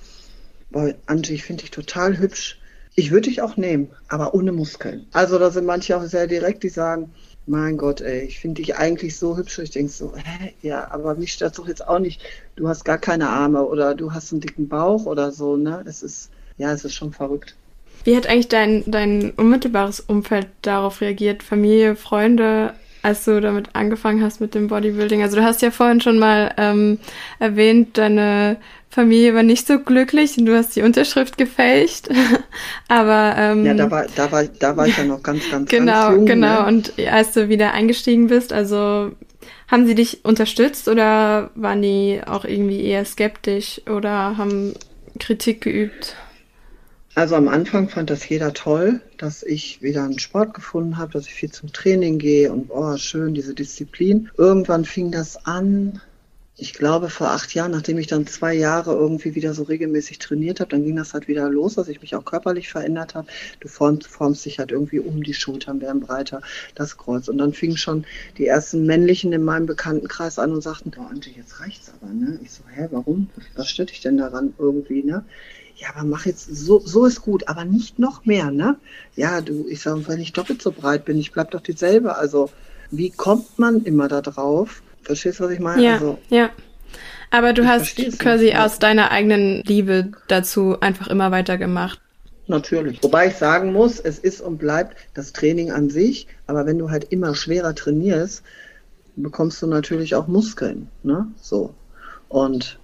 boah, 0.70 0.94
Angie, 1.08 1.34
ich 1.34 1.44
finde 1.44 1.64
dich 1.64 1.72
total 1.72 2.18
hübsch. 2.18 2.60
Ich 2.96 3.12
würde 3.12 3.30
dich 3.30 3.42
auch 3.42 3.58
nehmen, 3.58 3.90
aber 4.08 4.34
ohne 4.34 4.52
Muskeln. 4.52 5.06
Also 5.12 5.38
da 5.38 5.52
sind 5.52 5.66
manche 5.66 5.98
auch 5.98 6.04
sehr 6.04 6.28
direkt, 6.28 6.64
die 6.64 6.70
sagen, 6.70 7.12
mein 7.48 7.78
Gott, 7.78 8.02
ey, 8.02 8.22
ich 8.22 8.40
finde 8.40 8.62
dich 8.62 8.76
eigentlich 8.76 9.18
so 9.18 9.38
hübsch. 9.38 9.60
Ich 9.60 9.72
denke 9.72 9.92
so, 9.92 10.14
hä, 10.16 10.54
ja, 10.62 10.90
aber 10.92 11.16
mich 11.16 11.34
stört 11.34 11.58
doch 11.58 11.68
jetzt 11.68 11.88
auch 11.88 12.00
nicht, 12.00 12.22
du 12.56 12.68
hast 12.68 12.86
gar 12.86 12.98
keine 12.98 13.30
Arme 13.30 13.64
oder 13.64 13.96
du 13.96 14.14
hast 14.14 14.32
einen 14.32 14.42
dicken 14.42 14.68
Bauch 14.68 15.06
oder 15.06 15.32
so, 15.32 15.56
ne? 15.56 15.84
Es 15.88 16.04
ist, 16.04 16.30
ja, 16.58 16.72
es 16.72 16.84
ist 16.86 16.94
schon 16.94 17.14
verrückt. 17.14 17.56
Wie 18.04 18.16
hat 18.16 18.28
eigentlich 18.28 18.48
dein, 18.48 18.84
dein 18.88 19.32
unmittelbares 19.32 20.00
Umfeld 20.02 20.48
darauf 20.62 21.02
reagiert? 21.02 21.44
Familie, 21.44 21.96
Freunde, 21.96 22.74
als 23.04 23.26
du 23.26 23.40
damit 23.42 23.70
angefangen 23.74 24.24
hast 24.24 24.42
mit 24.42 24.56
dem 24.56 24.68
Bodybuilding? 24.68 25.22
Also 25.22 25.38
du 25.38 25.44
hast 25.44 25.62
ja 25.62 25.72
vorhin 25.72 26.02
schon 26.02 26.20
mal 26.20 26.54
ähm, 26.58 27.00
erwähnt, 27.40 27.98
deine 27.98 28.58
Familie 28.90 29.36
war 29.36 29.44
nicht 29.44 29.68
so 29.68 29.80
glücklich 29.80 30.38
und 30.38 30.46
du 30.46 30.56
hast 30.56 30.76
die 30.76 30.82
Unterschrift 30.82 31.38
gefälscht. 31.38 32.10
Aber 32.88 33.36
ähm, 33.38 33.66
ja, 33.66 33.74
da 33.74 33.92
war, 33.92 34.06
da 34.16 34.32
war, 34.32 34.44
da 34.44 34.76
war 34.76 34.88
ich 34.88 34.98
ja 34.98 35.04
noch 35.04 35.22
ganz, 35.22 35.50
ganz, 35.50 35.70
genau, 35.70 35.92
ganz 35.92 36.16
jung. 36.16 36.26
Genau, 36.26 36.62
ne? 36.62 36.68
Und 36.68 36.94
als 37.12 37.34
du 37.34 37.50
wieder 37.50 37.74
eingestiegen 37.74 38.28
bist, 38.28 38.54
also 38.54 39.12
haben 39.68 39.86
sie 39.86 39.96
dich 39.96 40.24
unterstützt 40.24 40.88
oder 40.88 41.52
waren 41.56 41.82
die 41.82 42.22
auch 42.26 42.46
irgendwie 42.46 42.84
eher 42.86 43.06
skeptisch 43.06 43.82
oder 43.88 44.38
haben 44.38 44.74
Kritik 45.20 45.62
geübt? 45.62 46.16
Also 47.18 47.34
am 47.36 47.48
Anfang 47.48 47.90
fand 47.90 48.12
das 48.12 48.30
jeder 48.30 48.54
toll, 48.54 49.02
dass 49.18 49.42
ich 49.42 49.82
wieder 49.82 50.04
einen 50.04 50.20
Sport 50.20 50.54
gefunden 50.54 51.00
habe, 51.00 51.14
dass 51.14 51.26
ich 51.26 51.34
viel 51.34 51.50
zum 51.50 51.74
Training 51.74 52.20
gehe 52.20 52.54
und 52.54 52.70
oh, 52.70 52.96
schön, 52.98 53.34
diese 53.34 53.56
Disziplin. 53.56 54.30
Irgendwann 54.38 54.86
fing 54.86 55.12
das 55.12 55.44
an, 55.48 56.00
ich 56.60 56.74
glaube 56.74 57.10
vor 57.10 57.30
acht 57.30 57.54
Jahren, 57.54 57.72
nachdem 57.72 58.00
ich 58.00 58.08
dann 58.08 58.26
zwei 58.26 58.56
Jahre 58.56 58.94
irgendwie 58.94 59.36
wieder 59.36 59.54
so 59.54 59.64
regelmäßig 59.64 60.18
trainiert 60.18 60.60
habe, 60.60 60.72
dann 60.72 60.84
ging 60.84 60.96
das 60.96 61.14
halt 61.14 61.28
wieder 61.28 61.48
los, 61.50 61.76
dass 61.76 61.88
ich 61.88 62.02
mich 62.02 62.16
auch 62.16 62.26
körperlich 62.26 62.70
verändert 62.70 63.14
habe. 63.14 63.28
Du 63.60 63.68
formst, 63.68 64.08
formst 64.08 64.44
dich 64.44 64.58
halt 64.58 64.72
irgendwie 64.72 65.00
um, 65.00 65.22
die 65.22 65.36
Schultern 65.36 65.82
werden 65.82 66.02
breiter, 66.02 66.42
das 66.74 66.98
Kreuz. 66.98 67.28
Und 67.28 67.38
dann 67.38 67.54
fingen 67.54 67.78
schon 67.78 68.06
die 68.40 68.48
ersten 68.48 68.88
Männlichen 68.88 69.32
in 69.34 69.44
meinem 69.44 69.68
Bekanntenkreis 69.68 70.40
an 70.40 70.52
und 70.52 70.62
sagten, 70.62 70.92
oh 70.98 71.04
Antje, 71.04 71.34
jetzt 71.38 71.60
reicht's 71.60 71.92
aber, 72.02 72.12
ne? 72.12 72.40
Ich 72.42 72.52
so, 72.52 72.64
hä, 72.74 72.88
warum? 72.90 73.30
Was 73.56 73.70
stört 73.70 73.92
dich 73.92 74.02
denn 74.02 74.18
daran 74.18 74.54
irgendwie, 74.58 75.04
ne? 75.04 75.24
ja, 75.76 75.90
aber 75.94 76.08
mach 76.08 76.26
jetzt, 76.26 76.48
so, 76.56 76.80
so 76.80 77.06
ist 77.06 77.22
gut, 77.22 77.48
aber 77.48 77.64
nicht 77.64 78.00
noch 78.00 78.26
mehr, 78.26 78.50
ne? 78.50 78.78
Ja, 79.16 79.42
du, 79.42 79.68
ich 79.68 79.82
sage, 79.82 80.08
wenn 80.08 80.20
ich 80.20 80.34
doppelt 80.34 80.60
so 80.60 80.72
breit 80.72 81.06
bin, 81.06 81.20
ich 81.20 81.32
bleib 81.32 81.52
doch 81.52 81.62
dieselbe. 81.62 82.16
Also, 82.16 82.50
wie 82.90 83.12
kommt 83.12 83.60
man 83.60 83.84
immer 83.84 84.08
da 84.08 84.22
drauf? 84.22 84.82
Verstehst 85.08 85.40
du, 85.40 85.46
was 85.46 85.52
ich 85.52 85.60
meine? 85.60 85.82
Ja, 85.82 85.94
also, 85.94 86.20
ja. 86.30 86.50
Aber 87.32 87.54
du 87.54 87.66
hast 87.66 87.96
quasi 88.20 88.46
nicht. 88.46 88.58
aus 88.58 88.80
deiner 88.80 89.12
eigenen 89.12 89.64
Liebe 89.64 90.12
dazu 90.28 90.80
einfach 90.80 91.08
immer 91.08 91.32
weitergemacht. 91.32 92.00
Natürlich. 92.48 93.02
Wobei 93.04 93.28
ich 93.28 93.36
sagen 93.36 93.74
muss, 93.74 94.00
es 94.00 94.20
ist 94.20 94.42
und 94.42 94.58
bleibt 94.58 94.96
das 95.14 95.34
Training 95.34 95.72
an 95.72 95.90
sich, 95.90 96.28
aber 96.46 96.66
wenn 96.66 96.78
du 96.78 96.90
halt 96.90 97.06
immer 97.12 97.36
schwerer 97.36 97.76
trainierst, 97.76 98.44
bekommst 99.16 99.62
du 99.62 99.68
natürlich 99.68 100.16
auch 100.16 100.28
Muskeln, 100.28 100.90
ne? 101.04 101.28
So. 101.42 101.74
Und 102.30 102.80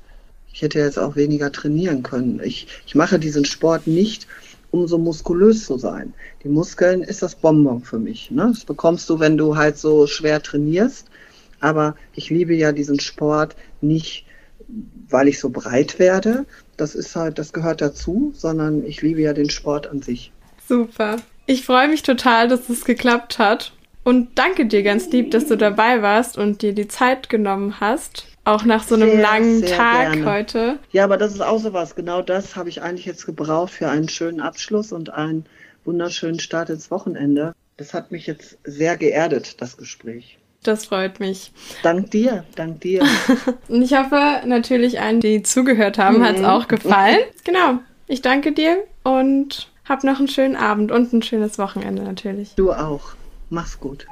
ich 0.54 0.62
hätte 0.62 0.80
jetzt 0.80 1.00
auch 1.00 1.16
weniger 1.16 1.52
trainieren 1.52 2.04
können. 2.04 2.40
Ich, 2.44 2.68
ich 2.86 2.96
mache 2.96 3.20
diesen 3.20 3.46
Sport 3.46 3.88
nicht, 3.88 4.28
um 4.72 4.88
so 4.88 4.98
muskulös 4.98 5.66
zu 5.66 5.78
sein. 5.78 6.14
Die 6.44 6.50
Muskeln 6.50 7.04
ist 7.04 7.22
das 7.22 7.36
Bonbon 7.36 7.84
für 7.84 8.00
mich. 8.00 8.32
Ne? 8.32 8.52
Das 8.54 8.66
bekommst 8.66 9.10
du, 9.10 9.20
wenn 9.20 9.38
du 9.38 9.56
halt 9.56 9.78
so 9.78 10.08
schwer 10.08 10.42
trainierst. 10.42 11.08
Aber 11.64 11.96
ich 12.14 12.30
liebe 12.30 12.54
ja 12.54 12.74
diesen 12.74 13.00
Sport 13.00 13.56
nicht, 13.80 14.26
weil 15.08 15.30
ich 15.30 15.40
so 15.40 15.50
breit 15.50 15.98
werde. 15.98 16.46
Das 16.76 16.94
ist 16.94 17.16
halt, 17.16 17.40
das 17.40 17.54
gehört 17.54 17.80
dazu, 17.80 18.34
sondern 18.36 18.84
ich 18.84 19.02
liebe 19.02 19.22
ja 19.22 19.32
den 19.32 19.50
Sport 19.50 19.88
an 19.88 20.02
sich. 20.02 20.34
Super. 20.68 21.16
Ich 21.46 21.66
freue 21.66 21.88
mich 21.88 22.04
total, 22.04 22.50
dass 22.50 22.68
es 22.68 22.84
geklappt 22.84 23.40
hat. 23.40 23.72
Und 24.04 24.38
danke 24.38 24.66
dir 24.66 24.84
ganz 24.84 25.10
lieb, 25.12 25.32
dass 25.32 25.46
du 25.46 25.56
dabei 25.56 26.02
warst 26.02 26.38
und 26.38 26.62
dir 26.62 26.74
die 26.74 26.90
Zeit 26.90 27.30
genommen 27.30 27.80
hast. 27.80 28.26
Auch 28.44 28.66
nach 28.66 28.84
so 28.84 28.96
einem 28.96 29.12
sehr, 29.12 29.22
langen 29.22 29.60
sehr 29.60 29.78
Tag 29.78 30.14
gerne. 30.14 30.32
heute. 30.32 30.80
Ja, 30.92 31.06
aber 31.06 31.16
das 31.16 31.32
ist 31.32 31.42
auch 31.42 31.60
so 31.60 31.72
was. 31.72 31.96
Genau 31.96 32.22
das 32.22 32.58
habe 32.58 32.68
ich 32.68 32.82
eigentlich 32.82 33.06
jetzt 33.06 33.26
gebraucht 33.26 33.72
für 33.72 33.88
einen 33.88 34.10
schönen 34.10 34.42
Abschluss 34.42 34.92
und 34.92 35.12
einen 35.12 35.46
wunderschönen 35.86 36.42
Start 36.42 36.70
ins 36.70 36.92
Wochenende. 36.92 37.54
Das 37.78 37.94
hat 37.94 38.12
mich 38.12 38.28
jetzt 38.28 38.58
sehr 38.66 38.98
geerdet, 38.98 39.62
das 39.62 39.78
Gespräch. 39.78 40.38
Das 40.64 40.86
freut 40.86 41.20
mich. 41.20 41.52
Dank 41.84 42.12
dir, 42.12 42.46
dank 42.56 42.82
dir. 42.82 43.04
und 43.68 43.82
ich 43.82 43.94
hoffe 43.94 44.42
natürlich 44.46 45.00
allen, 45.02 45.20
die 45.20 45.44
zugehört 45.44 45.98
haben, 45.98 46.20
mhm. 46.20 46.24
hat 46.24 46.38
es 46.38 46.44
auch 46.44 46.68
gefallen. 46.68 47.20
genau. 47.44 47.80
Ich 48.08 48.22
danke 48.22 48.52
dir 48.52 48.84
und 49.04 49.70
hab 49.88 50.04
noch 50.04 50.20
einen 50.20 50.28
schönen 50.28 50.56
Abend 50.56 50.92
und 50.92 51.14
ein 51.14 51.22
schönes 51.22 51.58
Wochenende 51.58 52.04
natürlich. 52.04 52.56
Du 52.56 52.72
auch. 52.72 53.12
Mach's 53.50 53.80
gut. 53.80 54.08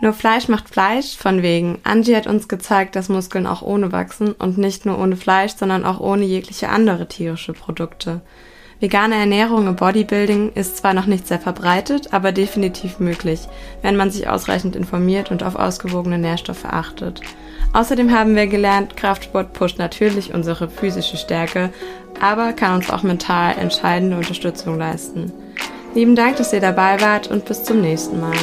Nur 0.00 0.12
Fleisch 0.12 0.48
macht 0.48 0.68
Fleisch, 0.68 1.16
von 1.16 1.42
wegen. 1.42 1.78
Angie 1.82 2.14
hat 2.14 2.26
uns 2.26 2.48
gezeigt, 2.48 2.96
dass 2.96 3.08
Muskeln 3.08 3.46
auch 3.46 3.62
ohne 3.62 3.92
wachsen 3.92 4.32
und 4.32 4.58
nicht 4.58 4.84
nur 4.84 4.98
ohne 4.98 5.16
Fleisch, 5.16 5.54
sondern 5.56 5.86
auch 5.86 6.00
ohne 6.00 6.24
jegliche 6.24 6.68
andere 6.68 7.08
tierische 7.08 7.54
Produkte. 7.54 8.20
Vegane 8.78 9.14
Ernährung 9.14 9.66
im 9.66 9.76
Bodybuilding 9.76 10.52
ist 10.54 10.76
zwar 10.76 10.92
noch 10.92 11.06
nicht 11.06 11.26
sehr 11.26 11.38
verbreitet, 11.38 12.12
aber 12.12 12.30
definitiv 12.32 12.98
möglich, 12.98 13.48
wenn 13.80 13.96
man 13.96 14.10
sich 14.10 14.28
ausreichend 14.28 14.76
informiert 14.76 15.30
und 15.30 15.42
auf 15.42 15.56
ausgewogene 15.56 16.18
Nährstoffe 16.18 16.66
achtet. 16.66 17.22
Außerdem 17.72 18.12
haben 18.12 18.36
wir 18.36 18.46
gelernt, 18.46 18.96
Kraftsport 18.96 19.54
pusht 19.54 19.78
natürlich 19.78 20.34
unsere 20.34 20.68
physische 20.68 21.16
Stärke, 21.16 21.70
aber 22.20 22.52
kann 22.52 22.74
uns 22.74 22.90
auch 22.90 23.02
mental 23.02 23.56
entscheidende 23.58 24.16
Unterstützung 24.18 24.78
leisten. 24.78 25.32
Lieben 25.94 26.14
Dank, 26.14 26.36
dass 26.36 26.52
ihr 26.52 26.60
dabei 26.60 27.00
wart 27.00 27.28
und 27.28 27.46
bis 27.46 27.64
zum 27.64 27.80
nächsten 27.80 28.20
Mal. 28.20 28.36